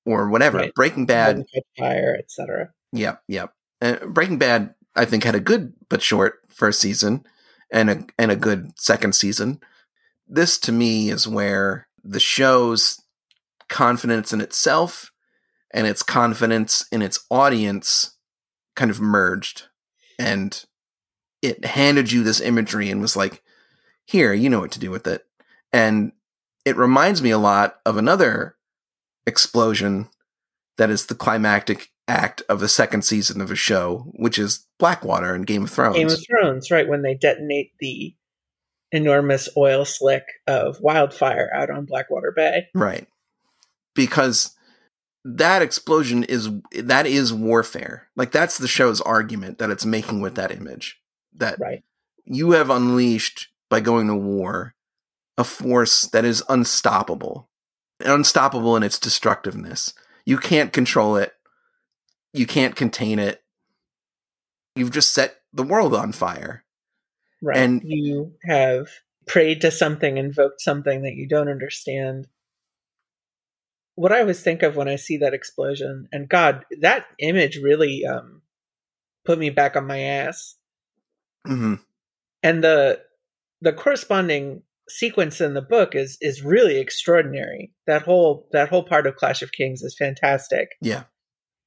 [0.07, 0.59] or whatever.
[0.59, 0.75] Right.
[0.77, 1.45] Breaking Bad,
[1.77, 2.71] Fire, etc.
[2.93, 3.53] Yep, yep.
[3.83, 7.25] Uh, Breaking Bad, I think, had a good but short first season
[7.73, 9.59] and a and a good second season.
[10.29, 13.03] This to me is where the show's
[13.69, 15.11] confidence in itself
[15.75, 18.17] and its confidence in its audience
[18.77, 19.65] kind of merged
[20.17, 20.65] and
[21.42, 23.42] it handed you this imagery and was like
[24.07, 25.24] here you know what to do with it
[25.72, 26.12] and
[26.64, 28.57] it reminds me a lot of another
[29.27, 30.09] explosion
[30.77, 35.35] that is the climactic act of the second season of a show which is blackwater
[35.35, 38.14] and game of thrones game of thrones right when they detonate the
[38.90, 43.07] enormous oil slick of wildfire out on blackwater bay right
[43.94, 44.57] because
[45.24, 48.09] that explosion is that is warfare.
[48.16, 51.01] Like that's the show's argument that it's making with that image.
[51.38, 51.83] That right.
[52.24, 54.74] you have unleashed by going to war
[55.37, 57.48] a force that is unstoppable.
[58.01, 59.94] Unstoppable in its destructiveness.
[60.24, 61.33] You can't control it.
[62.33, 63.42] You can't contain it.
[64.77, 66.64] You've just set the world on fire.
[67.42, 67.57] Right.
[67.57, 68.88] And you have
[69.27, 72.27] prayed to something, invoked something that you don't understand
[73.98, 78.07] what I always think of when I see that explosion, and God, that image really
[78.07, 78.42] um,
[79.24, 80.55] put me back on my ass.
[81.46, 81.74] Mm-hmm.
[82.42, 83.01] And the
[83.61, 87.72] the corresponding sequence in the book is is really extraordinary.
[87.87, 90.70] That whole that whole part of Clash of Kings is fantastic.
[90.81, 91.05] Yeah,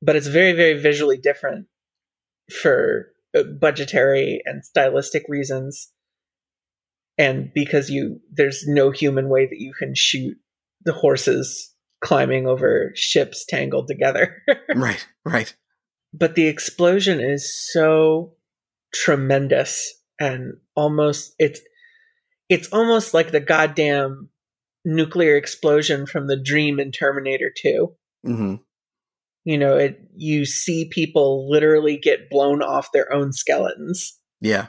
[0.02, 1.68] but it's very very visually different
[2.62, 5.92] for uh, budgetary and stylistic reasons,
[7.18, 10.38] and because you there's no human way that you can shoot
[10.84, 14.42] the horses climbing over ships tangled together.
[14.76, 15.56] right, right.
[16.14, 18.34] But the explosion is so
[18.94, 21.62] tremendous and almost it's
[22.50, 24.30] it's almost like the goddamn
[24.84, 27.96] nuclear explosion from the dream in Terminator 2.
[28.28, 28.56] Mm-hmm.
[29.46, 34.20] You know, it you see people literally get blown off their own skeletons.
[34.40, 34.68] Yeah.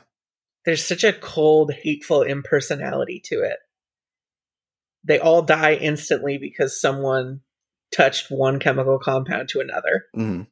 [0.64, 3.58] There's such a cold, hateful impersonality to it
[5.04, 7.40] they all die instantly because someone
[7.94, 10.04] touched one chemical compound to another.
[10.16, 10.42] Mm-hmm.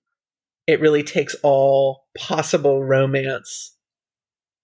[0.66, 3.76] It really takes all possible romance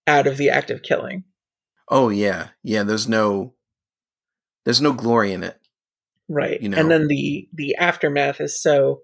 [0.05, 1.23] out of the act of killing.
[1.89, 2.83] Oh yeah, yeah.
[2.83, 3.53] There's no,
[4.65, 5.59] there's no glory in it,
[6.27, 6.61] right?
[6.61, 6.77] You know?
[6.77, 9.01] And then the the aftermath is so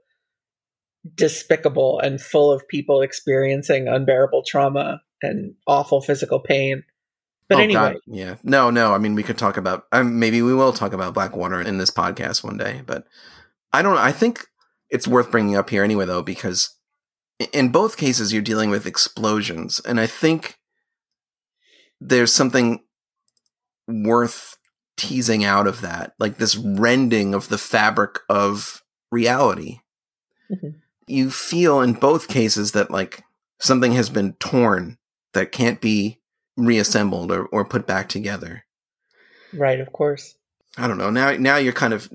[1.16, 6.84] despicable and full of people experiencing unbearable trauma and awful physical pain
[7.50, 7.98] but oh, anyway, God.
[8.08, 8.94] yeah, no, no.
[8.94, 9.86] I mean, we could talk about.
[9.92, 12.82] Um, maybe we will talk about Blackwater in this podcast one day.
[12.86, 13.06] But
[13.72, 13.98] I don't.
[13.98, 14.48] I think
[14.90, 16.76] it's worth bringing up here anyway, though, because
[17.52, 20.58] in both cases you're dealing with explosions, and I think
[22.00, 22.84] there's something
[23.88, 24.58] worth
[24.98, 29.80] teasing out of that, like this rending of the fabric of reality.
[30.52, 30.80] Mm-hmm.
[31.08, 33.24] You feel in both cases that like
[33.60, 34.98] something has been torn
[35.34, 36.20] that can't be
[36.56, 38.66] reassembled or, or put back together.
[39.52, 40.36] Right, of course.
[40.78, 41.10] I don't know.
[41.10, 42.10] Now now you're kind of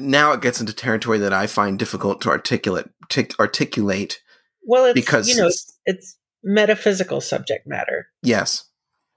[0.00, 4.20] now it gets into territory that I find difficult to articulate to articulate.
[4.64, 8.08] Well, it's, because you know it's, it's metaphysical subject matter.
[8.22, 8.64] Yes.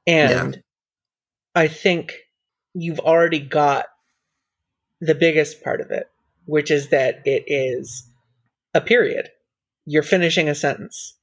[0.08, 0.62] And yeah.
[1.56, 2.14] I think
[2.74, 3.86] you've already got
[5.00, 6.10] the biggest part of it,
[6.46, 8.10] which is that it is
[8.74, 9.30] a period.
[9.86, 11.18] You're finishing a sentence,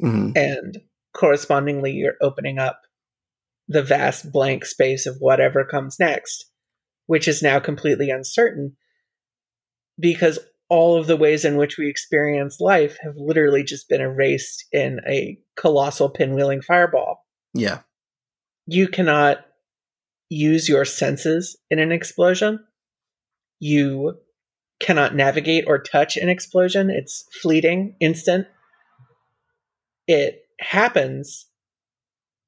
[0.00, 0.78] hmm and
[1.14, 2.82] correspondingly, you're opening up
[3.66, 6.46] the vast blank space of whatever comes next,
[7.08, 8.76] which is now completely uncertain
[9.98, 14.66] because all of the ways in which we experience life have literally just been erased
[14.72, 17.24] in a colossal pinwheeling fireball.
[17.54, 17.80] Yeah.
[18.66, 19.38] You cannot
[20.28, 22.60] use your senses in an explosion.
[23.58, 24.18] You
[24.78, 26.90] cannot navigate or touch an explosion.
[26.90, 28.46] It's fleeting, instant.
[30.06, 31.46] It happens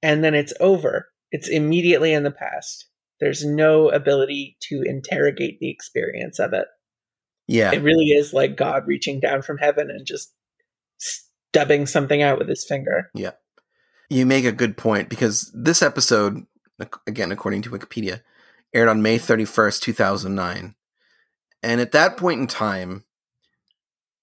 [0.03, 1.09] and then it's over.
[1.33, 2.90] It's immediately in the past.
[3.21, 6.67] There's no ability to interrogate the experience of it.
[7.47, 7.73] Yeah.
[7.73, 10.33] It really is like God reaching down from heaven and just
[10.99, 13.11] stubbing something out with his finger.
[13.15, 13.33] Yeah.
[14.09, 16.47] You make a good point because this episode,
[17.07, 18.23] again, according to Wikipedia,
[18.73, 20.75] aired on May 31st, 2009.
[21.63, 23.05] And at that point in time,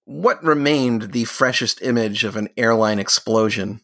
[0.05, 3.81] what remained the freshest image of an airline explosion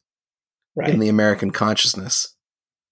[0.76, 0.90] Right.
[0.90, 2.36] in the American consciousness?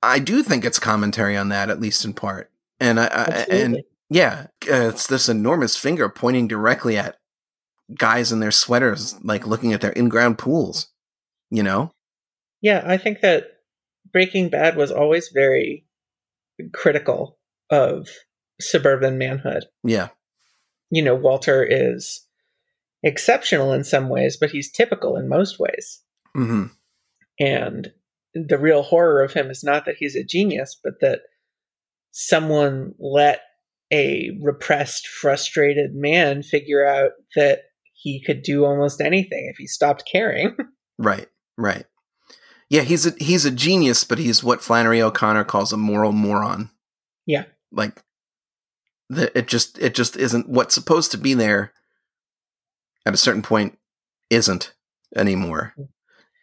[0.03, 2.51] I do think it's commentary on that, at least in part.
[2.79, 7.17] And I, I and yeah, it's this enormous finger pointing directly at
[7.97, 10.87] guys in their sweaters, like looking at their in-ground pools.
[11.49, 11.91] You know?
[12.61, 13.47] Yeah, I think that
[14.11, 15.85] Breaking Bad was always very
[16.73, 17.37] critical
[17.69, 18.07] of
[18.59, 19.65] suburban manhood.
[19.83, 20.09] Yeah.
[20.89, 22.25] You know, Walter is
[23.03, 26.01] exceptional in some ways, but he's typical in most ways.
[26.33, 26.65] hmm
[27.39, 27.91] And
[28.33, 31.21] the real horror of him is not that he's a genius, but that
[32.11, 33.41] someone let
[33.91, 37.63] a repressed, frustrated man figure out that
[37.93, 40.55] he could do almost anything if he stopped caring.
[40.97, 41.27] Right.
[41.57, 41.85] Right.
[42.69, 46.69] Yeah, he's a he's a genius, but he's what Flannery O'Connor calls a moral moron.
[47.25, 47.45] Yeah.
[47.71, 48.03] Like
[49.09, 51.73] the, it just it just isn't what's supposed to be there
[53.05, 53.79] at a certain point
[54.29, 54.73] isn't
[55.15, 55.73] anymore.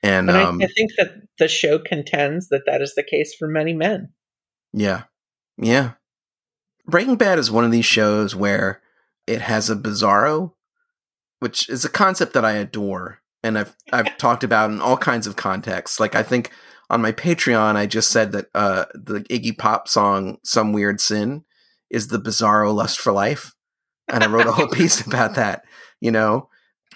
[0.02, 3.34] And And um I, I think that the show contends that that is the case
[3.34, 4.10] for many men.
[4.72, 5.04] Yeah.
[5.56, 5.92] Yeah.
[6.86, 8.80] Breaking Bad is one of these shows where
[9.26, 10.52] it has a bizarro,
[11.40, 13.20] which is a concept that I adore.
[13.42, 16.00] And I've I've talked about in all kinds of contexts.
[16.00, 16.50] Like I think
[16.90, 21.44] on my Patreon I just said that uh the Iggy Pop song Some Weird Sin
[21.90, 23.54] is the bizarro lust for life.
[24.08, 25.62] And I wrote a whole piece about that,
[26.00, 26.48] you know.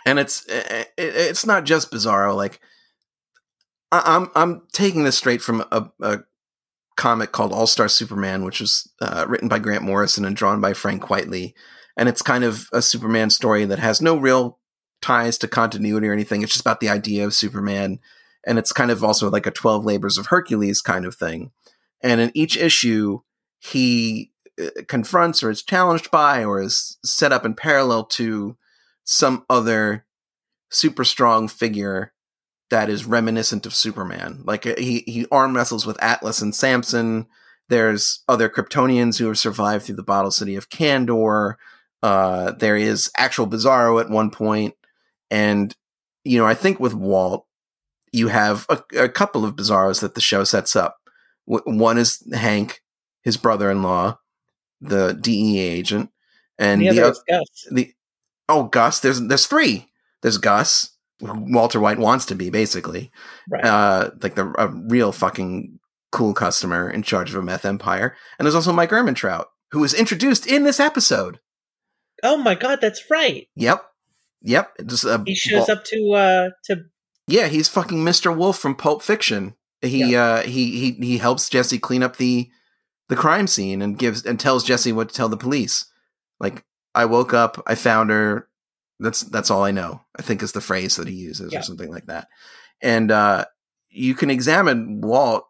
[0.05, 2.61] And it's it, it's not just bizarro like
[3.93, 6.21] I, I'm I'm taking this straight from a, a
[6.97, 10.73] comic called All Star Superman, which was uh, written by Grant Morrison and drawn by
[10.73, 11.55] Frank Quitely.
[11.97, 14.59] And it's kind of a Superman story that has no real
[15.03, 16.43] ties to continuity or anything.
[16.43, 18.01] It's just about the idea of Superman.
[18.47, 21.53] And it's kind of also like a 12 Labors of Hercules kind of thing.
[22.03, 23.21] And in each issue,
[23.59, 28.57] he uh, confronts or is challenged by or is set up in parallel to
[29.05, 30.07] some other
[30.71, 32.13] super strong figure
[32.73, 34.41] that is reminiscent of Superman.
[34.45, 37.27] Like he he arm wrestles with Atlas and Samson.
[37.69, 41.57] There's other Kryptonians who have survived through the Bottle City of Kandor.
[42.03, 44.75] Uh, there is actual Bizarro at one point,
[45.31, 45.77] and
[46.25, 47.47] you know I think with Walt,
[48.11, 50.97] you have a, a couple of Bizarros that the show sets up.
[51.47, 52.81] W- one is Hank,
[53.23, 54.19] his brother-in-law,
[54.81, 56.09] the DEA agent,
[56.59, 57.67] and the the, other other is Gus.
[57.71, 57.93] the
[58.49, 59.01] oh Gus.
[59.01, 59.91] There's there's three.
[60.23, 63.11] There's Gus, Walter White wants to be basically,
[63.49, 63.65] Right.
[63.65, 65.79] uh, like the a real fucking
[66.11, 68.17] cool customer in charge of a meth empire.
[68.39, 71.39] And there's also Mike Ehrmantraut, who was introduced in this episode.
[72.23, 73.47] oh my god, that's right.
[73.57, 73.85] Yep,
[74.43, 74.73] yep.
[74.87, 76.85] Just, uh, He shows well, up to uh to
[77.29, 78.37] Yeah, he's fucking Mr.
[78.37, 79.55] Wolf from Pulp Fiction.
[79.81, 82.49] He uh, he he he helps Jesse clean up the
[83.09, 85.87] the crime scene and gives and tells Jesse what to tell the police.
[86.39, 88.49] Like I woke up, I found her.
[89.03, 90.03] That's that's all I know.
[90.19, 91.61] I think is the phrase that he uses Yeah.
[91.61, 92.29] or something like that.
[92.81, 93.45] And uh,
[93.91, 95.45] you can examine Walt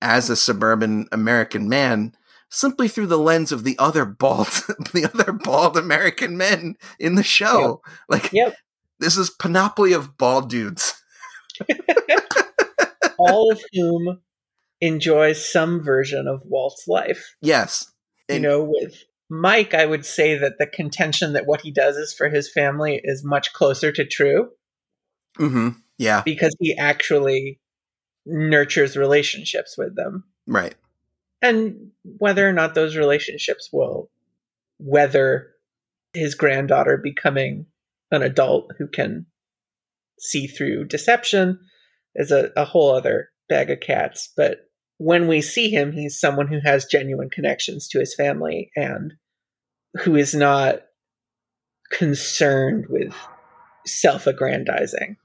[0.00, 2.14] as a suburban American man
[2.50, 4.46] simply through the lens of the other bald
[4.92, 7.80] the other bald American men in the show.
[8.08, 8.56] Like Yep.
[8.98, 10.94] this is panoply of bald dudes.
[13.18, 14.20] all of whom
[14.80, 17.34] enjoy some version of Walt's life.
[17.40, 17.90] Yes.
[18.28, 18.94] You know, with
[19.32, 23.00] Mike, I would say that the contention that what he does is for his family
[23.02, 24.50] is much closer to true
[25.38, 26.20] hmm Yeah.
[26.22, 27.58] because he actually
[28.26, 30.24] nurtures relationships with them.
[30.46, 30.74] Right.
[31.40, 34.10] And whether or not those relationships will
[34.78, 35.48] weather
[36.12, 37.64] his granddaughter becoming
[38.10, 39.24] an adult who can
[40.18, 41.58] see through deception
[42.14, 44.30] is a, a whole other bag of cats.
[44.36, 44.68] But
[44.98, 49.14] when we see him, he's someone who has genuine connections to his family and
[50.00, 50.80] who is not
[51.90, 53.14] concerned with
[53.86, 55.16] self aggrandizing.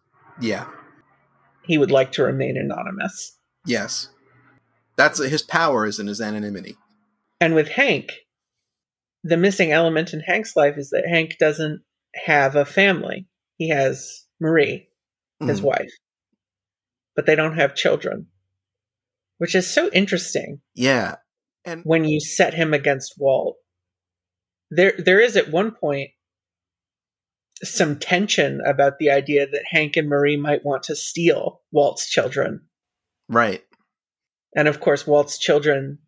[0.42, 0.68] Yeah.
[1.64, 3.38] He would like to remain anonymous.
[3.66, 4.10] Yes.
[4.96, 6.76] That's his power is in his anonymity.
[7.40, 8.14] And with Hank,
[9.24, 11.82] the missing element in Hank's life is that Hank doesn't
[12.26, 13.28] have a family.
[13.58, 14.90] He has Marie,
[15.40, 15.66] his Mhm.
[15.66, 15.92] wife,
[17.16, 18.28] but they don't have children,
[19.38, 21.16] which is so interesting Yeah.
[21.66, 23.58] And when you set him against Walt.
[24.70, 26.12] There, there is at one point
[27.64, 32.62] some tension about the idea that Hank and Marie might want to steal Walt's children.
[33.30, 33.64] right.
[34.56, 36.00] And of course, Walt's children,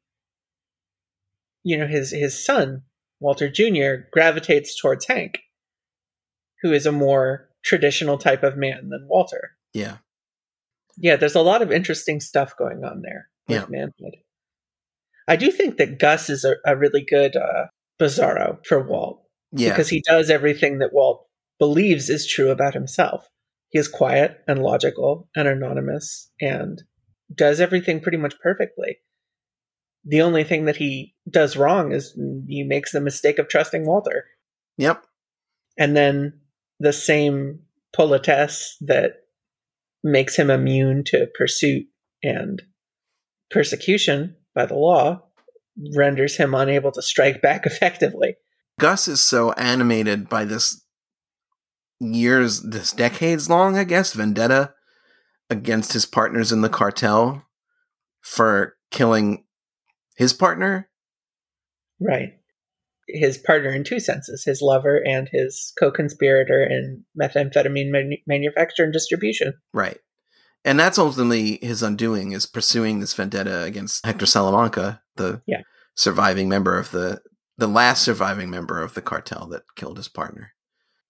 [1.64, 2.84] you know, his his son,
[3.20, 5.40] Walter Jr., gravitates towards Hank,
[6.62, 9.52] who is a more traditional type of man than Walter.
[9.74, 9.98] Yeah.
[10.98, 13.66] Yeah, there's a lot of interesting stuff going on there with Yeah.
[13.70, 14.16] manhood.
[15.28, 17.68] I do think that Gus is a, a really good uh,
[18.00, 19.70] Bizarro for Walt Yeah.
[19.70, 21.28] because he does everything that Walt
[21.60, 23.30] believes is true about himself.
[23.70, 26.82] He is quiet and logical and anonymous and
[27.34, 28.98] does everything pretty much perfectly.
[30.06, 34.26] The only thing that he does wrong is he makes the mistake of trusting Walter.
[34.78, 35.04] Yep.
[35.78, 36.40] And then
[36.80, 37.60] the same
[37.94, 39.24] politesse that
[40.04, 41.86] makes him immune to pursuit
[42.24, 42.62] and
[43.52, 45.24] persecution by the law
[45.96, 48.36] renders him unable to strike back effectively.
[48.80, 50.84] Gus is so animated by this
[52.00, 54.74] years, this decades long, I guess, vendetta
[55.50, 57.46] against his partners in the cartel
[58.22, 59.46] for killing
[60.16, 60.90] his partner.
[62.00, 62.34] Right.
[63.08, 68.84] His partner in two senses his lover and his co conspirator in methamphetamine man- manufacture
[68.84, 69.54] and distribution.
[69.74, 69.98] Right.
[70.66, 75.62] And that's ultimately his undoing is pursuing this vendetta against Hector Salamanca, the Yeah.
[75.96, 77.22] surviving member of the
[77.58, 80.54] the last surviving member of the cartel that killed his partner.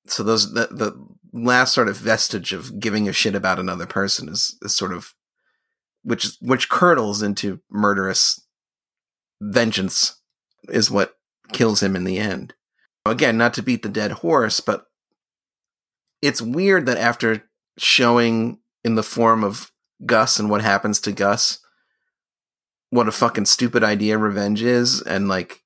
[0.08, 0.94] So those the the
[1.32, 5.14] last sort of vestige of giving a shit about another person is, is sort of
[6.04, 8.40] which which curdles into murderous
[9.42, 10.20] vengeance
[10.70, 11.14] is what
[11.54, 12.54] kills him in the end.
[13.06, 14.86] Again, not to beat the dead horse, but
[16.22, 18.60] it's weird that after showing
[18.90, 19.72] in the form of
[20.06, 21.60] Gus and what happens to Gus,
[22.90, 25.62] what a fucking stupid idea revenge is, and like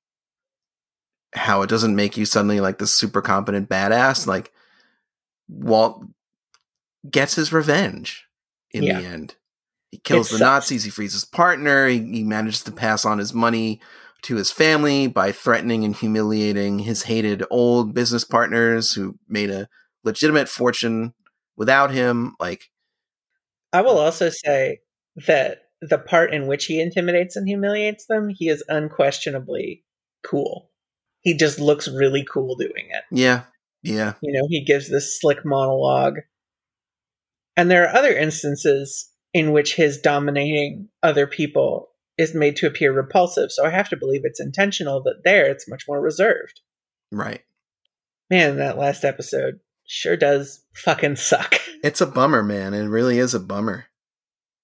[1.32, 4.20] how it doesn't make you suddenly like this super competent badass.
[4.20, 4.30] Mm-hmm.
[4.30, 4.52] Like
[5.48, 6.04] Walt
[7.10, 8.26] gets his revenge
[8.70, 9.00] in Yeah.
[9.00, 9.34] the end.
[9.90, 10.38] He kills the.
[10.38, 10.84] Nazis.
[10.84, 11.86] He frees his partner.
[11.88, 13.80] He, he manages to pass on his money
[14.22, 19.68] to his family by threatening and humiliating his hated old business partners who made a
[20.02, 21.14] legitimate fortune
[21.56, 22.34] without him.
[22.40, 22.70] Like,
[23.74, 24.78] I will also say
[25.26, 29.84] that the part in which he intimidates and humiliates them, he is unquestionably
[30.24, 30.70] cool.
[31.20, 33.02] He just looks really cool doing it.
[33.10, 33.42] yeah,
[33.82, 36.20] yeah, You know, he gives this slick monologue.
[37.56, 42.92] And there are other instances in which his dominating other people is made to appear
[42.92, 43.50] repulsive.
[43.50, 46.60] So I have to believe it's intentional that there it's much more reserved.
[47.10, 47.42] right.
[48.30, 51.56] Man, that last episode sure does fucking suck.
[51.84, 52.72] It's a bummer, man.
[52.72, 53.86] It really is a bummer.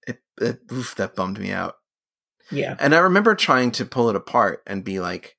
[0.06, 1.74] It, it oof, that bummed me out.
[2.50, 2.76] yeah.
[2.80, 5.36] And I remember trying to pull it apart and be like,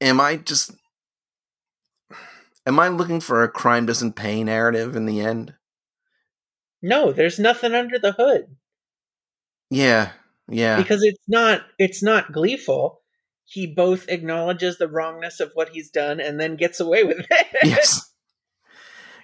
[0.00, 0.72] am I just
[2.66, 5.54] am I looking for a crime doesn't pay narrative in the end?
[6.82, 8.56] No, there's nothing under the hood.
[9.70, 10.12] Yeah.
[10.50, 10.76] Yeah.
[10.78, 13.00] because it's not it's not gleeful
[13.44, 17.46] he both acknowledges the wrongness of what he's done and then gets away with it
[17.62, 18.09] yes.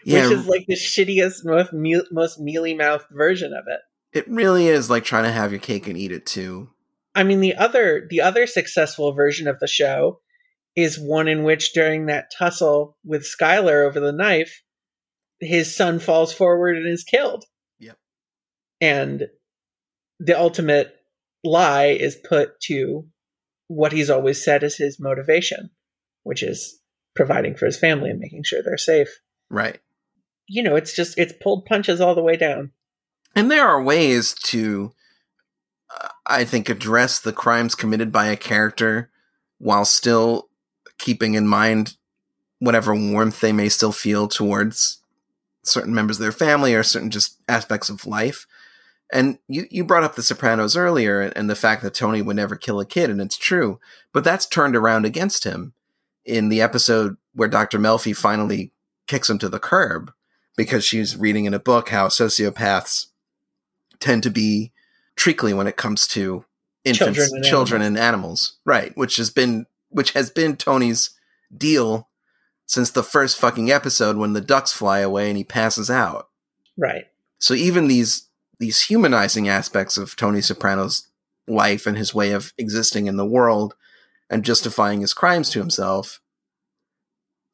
[0.06, 3.80] Which is like the shittiest most me- most mealy mouthed version of it
[4.12, 6.68] it really is like trying to have your cake and eat it too.
[7.14, 10.20] i mean the other the other successful version of the show
[10.76, 14.62] is one in which during that tussle with Skyler over the knife
[15.40, 17.44] his son falls forward and is killed
[17.78, 17.96] Yep.
[18.80, 19.28] and
[20.20, 20.94] the ultimate
[21.44, 23.06] lie is put to
[23.68, 25.70] what he's always said is his motivation,
[26.22, 26.80] which is
[27.14, 29.08] providing for his family and making sure they're safe.
[29.50, 29.78] Right.
[30.48, 32.72] You know, it's just it's pulled punches all the way down.
[33.34, 34.92] And there are ways to,
[35.90, 39.10] uh, I think, address the crimes committed by a character
[39.58, 40.48] while still
[40.98, 41.96] keeping in mind
[42.58, 45.02] whatever warmth they may still feel towards
[45.62, 48.46] certain members of their family or certain just aspects of life.
[49.12, 52.56] And you, you brought up The Sopranos earlier and the fact that Tony would never
[52.56, 53.78] kill a kid, and it's true.
[54.12, 55.74] But that's turned around against him
[56.24, 57.78] in the episode where Dr.
[57.78, 58.72] Melfi finally
[59.06, 60.12] kicks him to the curb
[60.56, 63.06] because she's reading in a book how sociopaths
[64.00, 64.72] tend to be
[65.16, 66.44] treacly when it comes to
[66.84, 68.96] infants, Children children, and and, animals, right?
[68.96, 71.10] Which has been which has been Tony's
[71.56, 72.08] deal
[72.66, 76.28] since the first fucking episode when the ducks fly away and he passes out.
[76.76, 77.06] Right.
[77.38, 78.28] So even these
[78.58, 81.08] these humanizing aspects of Tony Soprano's
[81.46, 83.74] life and his way of existing in the world
[84.30, 86.20] and justifying his crimes to himself.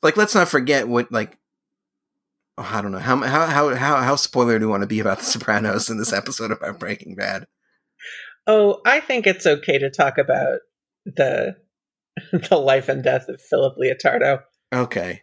[0.03, 1.39] Like let's not forget what like
[2.59, 5.01] oh, I don't know how how how how how spoiler do you want to be
[5.01, 7.47] about the Sopranos in this episode about Breaking Bad?
[8.47, 10.61] Oh, I think it's okay to talk about
[11.05, 11.57] the
[12.33, 14.43] the life and death of Philip Leotardo.
[14.73, 15.23] Okay.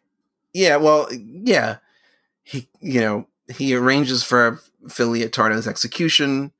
[0.53, 1.77] Yeah, well, yeah.
[2.43, 6.51] He you know, he arranges for Phil Leotardo's execution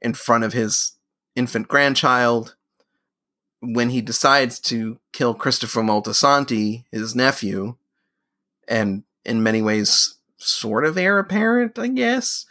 [0.00, 0.92] in front of his
[1.34, 2.56] infant grandchild.
[3.60, 7.76] When he decides to kill Christopher Moltisanti, his nephew,
[8.68, 12.46] and in many ways sort of heir apparent, I guess.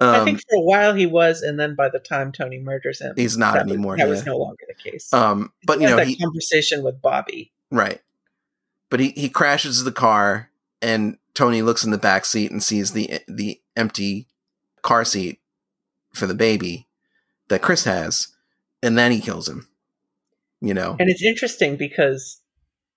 [0.00, 3.00] I Um, think for a while he was, and then by the time Tony murders
[3.00, 3.96] him, he's not that was- anymore.
[3.96, 4.10] that yeah.
[4.10, 5.12] was no longer the case.
[5.12, 7.52] um, but you know, that he, conversation with Bobby.
[7.70, 8.00] Right.
[8.90, 10.50] But he, he crashes the car
[10.82, 14.28] and Tony looks in the back seat and sees the the empty
[14.82, 15.40] car seat
[16.12, 16.86] for the baby
[17.48, 18.28] that Chris has
[18.82, 19.66] and then he kills him.
[20.60, 20.96] You know.
[21.00, 22.40] And it's interesting because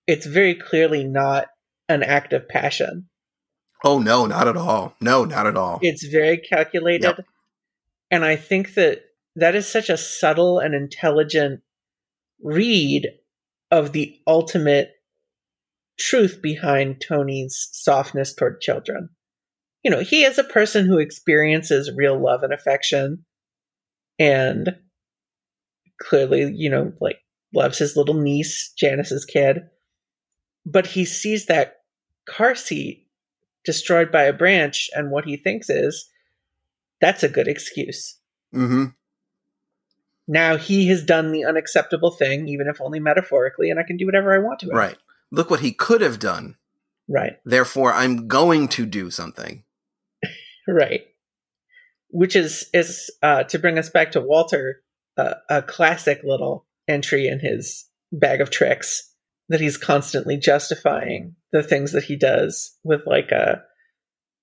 [0.08, 1.48] it's very clearly not
[1.88, 3.09] an act of passion.
[3.84, 4.96] Oh no, not at all.
[5.02, 5.80] No, not at all.
[5.82, 7.04] It's very calculated.
[7.18, 7.26] Yep.
[8.12, 9.02] And I think that
[9.36, 11.62] that is such a subtle and intelligent
[12.42, 13.08] read
[13.72, 14.92] of the ultimate
[16.00, 19.10] truth behind Tony's softness toward children.
[19.84, 23.26] You know, he is a person who experiences real love and affection
[24.18, 24.76] and
[26.02, 27.18] clearly, you know, like
[27.54, 29.60] loves his little niece, Janice's kid.
[30.66, 31.78] But he sees that
[32.28, 33.08] car seat
[33.66, 36.10] destroyed by a branch, and what he thinks is
[37.02, 38.18] that's a good excuse.
[38.54, 38.96] Mhm.
[40.28, 44.06] Now he has done the unacceptable thing, even if only metaphorically, and I can do
[44.06, 44.74] whatever I want to it.
[44.74, 44.98] Right.
[45.32, 46.56] Look what he could have done.
[47.08, 47.38] Right.
[47.44, 49.64] Therefore, I'm going to do something.
[50.68, 51.08] Right.
[52.10, 54.84] Which is is uh, to bring us back to Walter,
[55.18, 59.09] uh, a classic little entry in his bag of tricks
[59.50, 63.62] that he's constantly justifying the things that he does with like a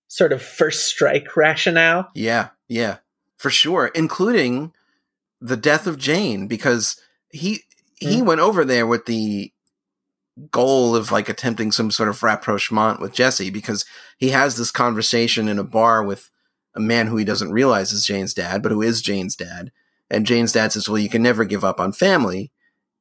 [0.08, 2.08] sort of first strike rationale.
[2.14, 2.98] Yeah, yeah,
[3.38, 4.72] for sure, including
[5.40, 7.00] the death of Jane because
[7.30, 7.60] he
[7.98, 8.26] he Mm.
[8.26, 9.52] went over there with the
[10.50, 13.86] goal of like attempting some sort of rapprochement with Jesse because
[14.18, 16.30] he has this conversation in a bar with
[16.74, 19.72] a man who he doesn't realize is Jane's dad, but who is Jane's dad.
[20.10, 22.52] And Jane's dad says, "Well, you can never give up on family."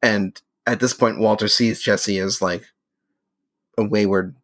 [0.02, 2.66] And at this point, Walter sees Jesse as like
[3.78, 4.36] a wayward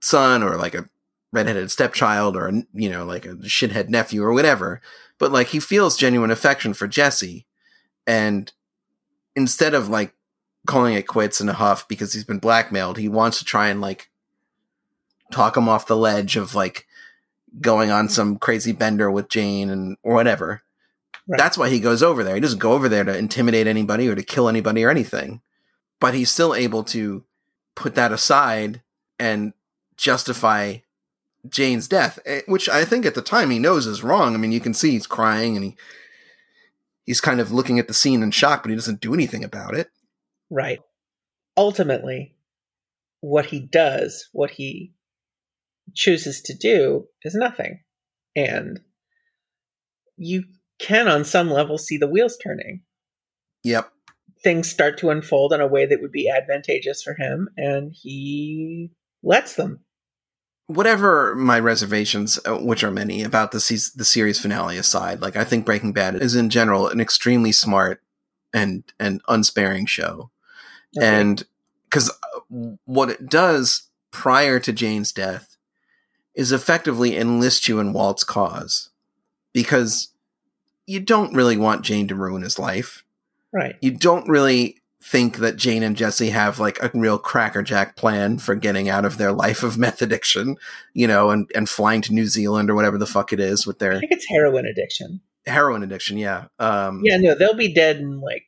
[0.00, 0.88] son or like a
[1.32, 4.80] redheaded stepchild or you know like a shithead nephew or whatever
[5.18, 7.44] but like he feels genuine affection for jesse.
[8.06, 8.50] And
[9.36, 10.14] instead of like
[10.66, 13.80] calling it quits in a huff because he's been blackmailed he wants to try and
[13.80, 14.10] like
[15.32, 16.86] talk him off the ledge of like
[17.60, 20.62] going on some crazy bender with jane and or whatever
[21.28, 21.38] Right.
[21.38, 24.14] that's why he goes over there he doesn't go over there to intimidate anybody or
[24.14, 25.40] to kill anybody or anything
[26.00, 27.24] but he's still able to
[27.74, 28.82] put that aside
[29.18, 29.52] and
[29.96, 30.78] justify
[31.48, 34.34] Jane's death, eh, which I think at the time he knows is wrong.
[34.34, 35.76] I mean, you can see he's crying and he
[37.04, 39.74] he's kind of looking at the scene in shock, but he doesn't do anything about
[39.74, 39.90] it.
[40.50, 40.80] Right.
[41.56, 42.34] Ultimately,
[43.20, 44.92] what he does, what he
[45.94, 47.80] chooses to do, is nothing.
[48.36, 48.80] And
[50.16, 50.44] you
[50.78, 52.82] can, on some level, see the wheels turning.
[53.64, 53.90] Yep.
[54.42, 58.90] Things start to unfold in a way that would be advantageous for him, and he
[59.22, 59.80] lets them.
[60.66, 65.34] Whatever my reservations, uh, which are many, about the se- the series finale aside, like
[65.34, 68.02] I think Breaking Bad is in general an extremely smart
[68.52, 70.30] and and unsparing show.
[71.00, 71.44] and
[71.84, 72.10] because
[72.84, 75.56] what it does prior to Jane's death
[76.34, 78.90] is effectively enlist you in Walt's cause
[79.52, 80.12] because
[80.88, 83.04] you don't really want Jane to ruin his life.
[83.52, 83.76] right.
[83.82, 88.54] You don't really think that Jane and Jesse have like a real crackerjack plan for
[88.54, 90.56] getting out of their life of meth addiction,
[90.94, 93.78] you know, and, and flying to New Zealand or whatever the fuck it is with
[93.78, 95.20] their I think it's heroin addiction.
[95.46, 96.16] heroin addiction.
[96.16, 96.46] Yeah.
[96.58, 98.44] Um, Yeah, no, they'll be dead in like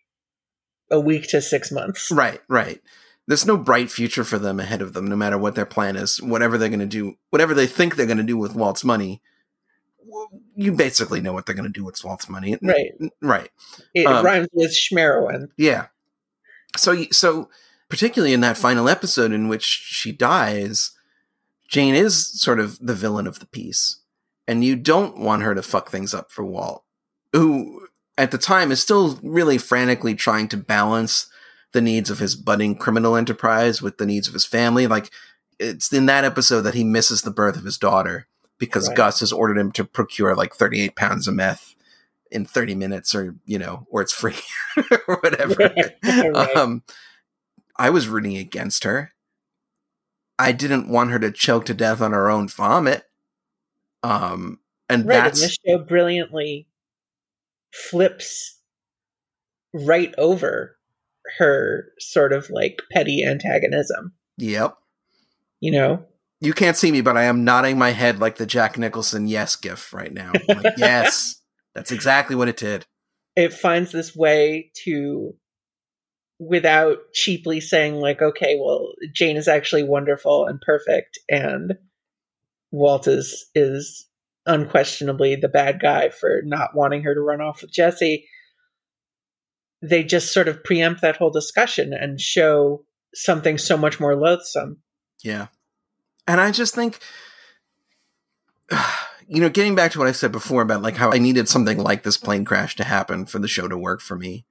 [0.91, 2.11] a week to six months.
[2.11, 2.81] Right, right.
[3.27, 6.21] There's no bright future for them ahead of them, no matter what their plan is,
[6.23, 9.21] whatever they're going to do, whatever they think they're going to do with Walt's money.
[10.55, 12.93] You basically know what they're going to do with Walt's money, Right.
[13.21, 13.51] Right.
[13.95, 15.49] It Um, rhymes with schmeroin.
[15.57, 15.87] Yeah.
[16.77, 17.49] So, so
[17.89, 20.93] particularly in that final episode in which she dies,
[21.69, 24.01] Jane is sort of the villain of the piece,
[24.47, 26.85] and you don't want her to fuck things up for Walt,
[27.33, 27.87] who
[28.19, 31.29] at the time is still really frantically trying to balance
[31.73, 34.87] the needs of his budding criminal enterprise with the needs of his family.
[34.87, 35.11] Like
[35.59, 38.27] it's in that episode that he misses the birth of his daughter
[38.61, 38.97] because Right.
[38.97, 41.75] Gus has ordered him to procure like 38 pounds of meth
[42.31, 44.37] in 30 minutes or, you know, or it's free
[45.09, 45.57] or whatever.
[46.05, 46.57] Right.
[46.57, 46.85] Um,
[47.77, 49.13] I was rooting against her.
[50.39, 53.05] I didn't want her to choke to death on her own vomit.
[54.03, 56.69] Um, and right, and this show brilliantly
[57.73, 58.61] flips
[59.73, 60.77] right over
[61.39, 64.13] her sort of like petty antagonism.
[64.37, 64.77] yep.
[65.61, 66.07] You know,
[66.41, 69.57] You can't see me, but I am nodding my head like the Jack Nicholson yes
[69.57, 70.33] gif right now.
[70.49, 71.41] Like, yes,
[71.75, 72.87] that's exactly what it did.
[73.37, 75.35] it finds this way to
[76.39, 81.75] without cheaply saying like okay well jane is actually wonderful and perfect and
[82.73, 84.07] walt is is
[84.47, 88.27] unquestionably the bad guy for not wanting her to run off with jesse
[89.83, 92.83] they just sort of preempt that whole discussion and show
[93.15, 94.79] something so much more loathsome
[95.23, 95.49] Yeah.
[96.27, 96.99] And I just think,
[99.29, 101.79] you know, getting back to what I said before about like how I needed something
[101.79, 104.45] like this plane crash to happen for the show to work for me.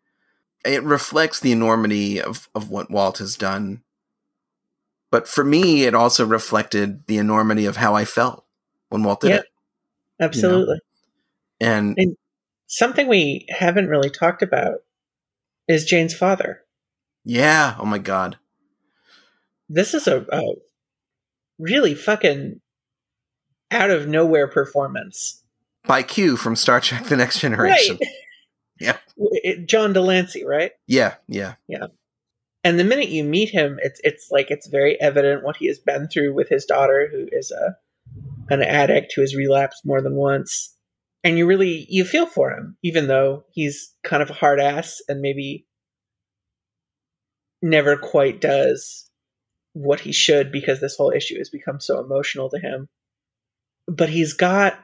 [0.65, 3.81] It reflects the enormity of, of what Walt has done.
[5.11, 8.45] But for me, it also reflected the enormity of how I felt
[8.89, 9.45] when Walt did it.
[10.19, 10.79] absolutely
[11.59, 12.15] And And-
[12.67, 14.83] something we haven't really talked about
[15.67, 16.61] is jane's father
[17.25, 18.37] yeah, oh my God.
[19.67, 20.53] this is a, a
[21.59, 22.61] really fucking
[23.71, 25.43] out of nowhere performance.
[25.85, 27.97] By Q from Star Trek The Next Generation.
[28.01, 28.09] Right.
[28.81, 28.95] Yeah.
[29.17, 30.71] It- John de Lancie, right?
[30.87, 31.55] Yeah, yeah.
[31.67, 31.87] Yeah.
[32.63, 35.79] And the minute you meet him, it's it's like it's very evident what he has
[35.79, 37.75] been through with his daughter, who is a
[38.49, 40.77] an addict who has relapsed more than once.
[41.25, 45.01] And you really you feel for him, even though he's kind of a hard ass
[45.09, 45.67] and maybe
[47.61, 49.08] never quite does
[49.79, 52.89] what he should because this whole issue has become so emotional to him.
[53.87, 54.77] But he's got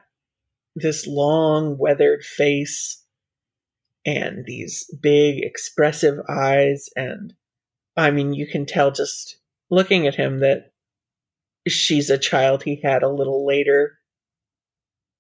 [0.74, 3.04] this long, weathered face
[4.06, 6.88] and these big, expressive eyes.
[6.96, 7.34] And
[7.98, 9.38] I mean, you can tell just
[9.70, 10.72] looking at him that
[11.68, 13.98] she's a child he had a little later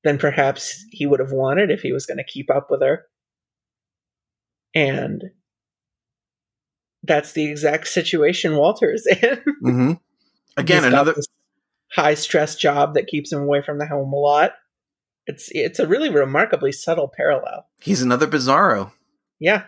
[0.05, 3.07] than perhaps he would have wanted if he was going to keep up with her.
[4.73, 5.21] And
[7.05, 9.41] that's the exact situation Walter is in.
[9.61, 9.91] hmm
[10.57, 11.15] Again, another.
[11.91, 14.53] high stress job that keeps him away from the home a lot.
[15.27, 17.67] It's it's a really remarkably subtle parallel.
[17.81, 18.91] He's another Bizarro.
[19.39, 19.63] Yeah.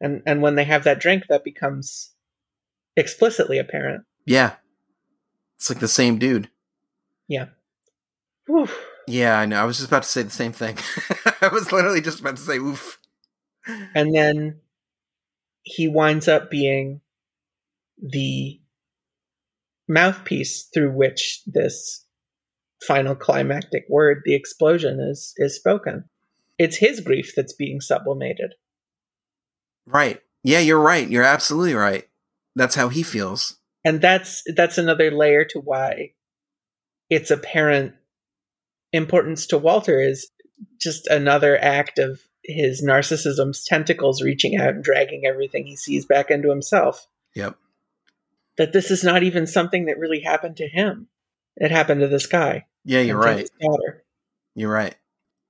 [0.00, 2.10] And and when they have that drink that becomes
[2.96, 4.04] explicitly apparent.
[4.26, 4.54] Yeah.
[5.56, 6.48] It's like the same dude.
[7.28, 7.46] Yeah.
[8.46, 8.68] Whew.
[9.06, 9.60] Yeah, I know.
[9.60, 10.78] I was just about to say the same thing.
[11.40, 12.98] I was literally just about to say oof.
[13.94, 14.60] And then
[15.62, 17.00] he winds up being
[18.00, 18.60] the
[19.88, 22.04] mouthpiece through which this
[22.86, 26.04] final climactic word, the explosion, is is spoken.
[26.58, 28.54] It's his grief that's being sublimated.
[29.86, 30.20] Right.
[30.44, 31.08] Yeah, you're right.
[31.08, 32.08] You're absolutely right.
[32.56, 33.56] That's how he feels.
[33.84, 36.12] and that's that's another layer to why
[37.10, 37.94] its apparent
[38.92, 40.28] importance to Walter is
[40.80, 46.30] just another act of his narcissism's tentacles reaching out and dragging everything he sees back
[46.30, 47.06] into himself.
[47.34, 47.56] Yep.
[48.58, 51.08] That this is not even something that really happened to him.
[51.56, 52.66] It happened to this guy.
[52.84, 53.48] Yeah, you're right.
[54.54, 54.94] You're right.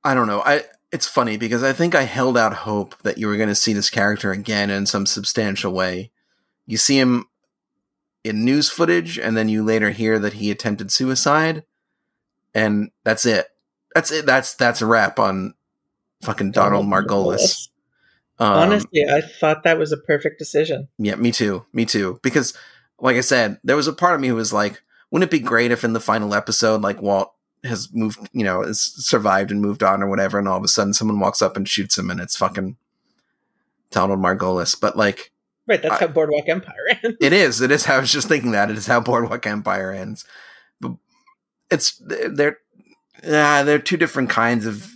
[0.05, 0.43] I don't know.
[0.45, 3.55] I it's funny because I think I held out hope that you were going to
[3.55, 6.11] see this character again in some substantial way.
[6.67, 7.27] You see him
[8.23, 11.65] in news footage and then you later hear that he attempted suicide
[12.55, 13.47] and that's it.
[13.95, 14.27] That's it.
[14.27, 15.55] That's that's a wrap on
[16.23, 17.69] fucking Donald Margolis.
[18.39, 20.89] Um, Honestly, I thought that was a perfect decision.
[20.99, 21.65] Yeah, me too.
[21.73, 22.19] Me too.
[22.23, 22.55] Because,
[22.99, 25.45] like I said, there was a part of me who was like, wouldn't it be
[25.45, 27.33] great if in the final episode, like Walt
[27.65, 30.69] has moved, you know, has survived and moved on or whatever, and all of a
[30.69, 32.77] sudden someone walks up and shoots him and it's fucking
[33.91, 34.79] Donald Margolis.
[34.81, 35.31] But, like,
[35.69, 37.17] Right, that's I- how Boardwalk Empire ends.
[37.21, 37.61] it is.
[37.61, 37.87] It is.
[37.87, 38.71] I was just thinking that.
[38.71, 40.25] It is how Boardwalk Empire ends.
[40.81, 40.93] But
[41.71, 42.59] it's, they're,
[43.25, 44.93] uh, they're two different kinds of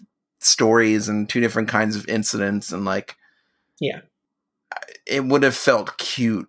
[0.47, 2.73] stories and two different kinds of incidents.
[2.73, 3.17] And, like,
[3.81, 4.01] Yeah.
[5.07, 6.49] it would have felt cute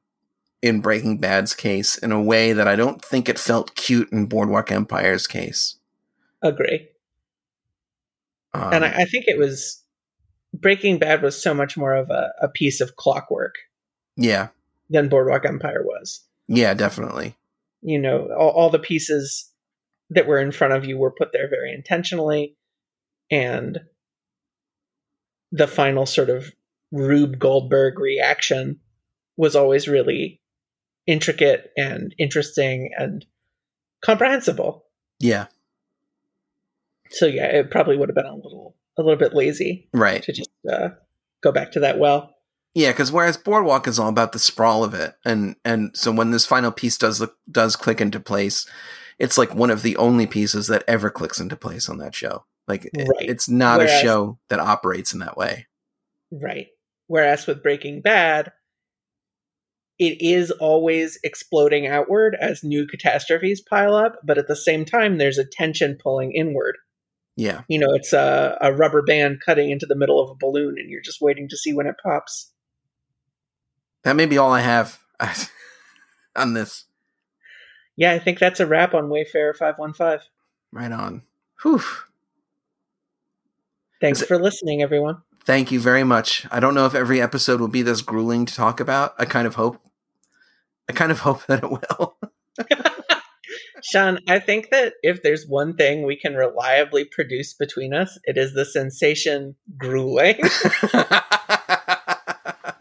[0.62, 4.26] in Breaking Bad's case in a way that I don't think it felt cute in
[4.26, 5.76] Boardwalk Empire's case.
[6.42, 6.88] Agree.
[8.54, 9.84] Um, and I, I think it was
[10.54, 13.56] Breaking Bad was so much more of a, a piece of clockwork
[14.16, 14.48] yeah,
[14.90, 16.22] than Boardwalk Empire was.
[16.48, 17.36] yeah, definitely.
[17.82, 19.52] You know, all, all the pieces
[20.10, 22.56] that were in front of you were put there very intentionally,
[23.32, 23.80] and
[25.52, 26.52] the final sort of
[26.92, 28.80] Rube Goldberg reaction
[29.36, 30.42] was always really
[31.06, 33.26] intricate and interesting and
[34.04, 34.86] comprehensible.
[35.20, 35.48] Yeah.
[37.10, 40.24] So yeah, it probably would have been a little a little bit lazy Right.
[40.24, 40.90] to just uh,
[41.42, 42.34] go back to that well.
[42.74, 46.30] Yeah, because whereas Boardwalk is all about the sprawl of it, and and so when
[46.32, 48.68] this final piece does look, does click into place,
[49.18, 52.46] it's like one of the only pieces that ever clicks into place on that show.
[52.68, 53.08] Like Right.
[53.30, 55.68] it's not a show that operates in that way.
[56.32, 56.68] Right.
[57.08, 58.52] Whereas with Breaking Bad,
[60.00, 65.18] it is always exploding outward as new catastrophes pile up, but at the same time,
[65.18, 66.76] there's a tension pulling inward.
[67.36, 70.76] Yeah, You know, it's a, a rubber band cutting into the middle of a balloon,
[70.80, 72.52] and you're just waiting to see when it pops.
[74.04, 75.00] that may be all I have
[76.36, 76.86] on this.
[77.96, 80.20] Yeah, I think that's a wrap on Wayfarer 515.
[80.72, 81.24] Right on.
[81.62, 81.82] Whew.
[84.00, 85.22] Thanks for listening, everyone.
[85.46, 86.46] Thank you very much.
[86.52, 89.16] I don't know if every episode will be this grueling to talk about.
[89.18, 89.82] I kind of hope.
[90.90, 92.18] I kind of hope that it will.
[93.84, 98.38] Sean, I think that if there's one thing we can reliably produce between us, it
[98.38, 100.40] is the sensation grueling.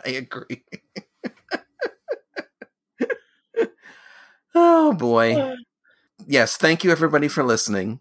[0.05, 0.65] I agree.
[4.55, 5.35] oh boy.
[5.35, 5.55] Uh.
[6.27, 8.01] Yes, thank you everybody for listening.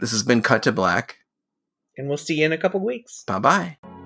[0.00, 1.17] This has been Cut to Black.
[1.98, 3.24] And we'll see you in a couple weeks.
[3.26, 3.97] Bye bye.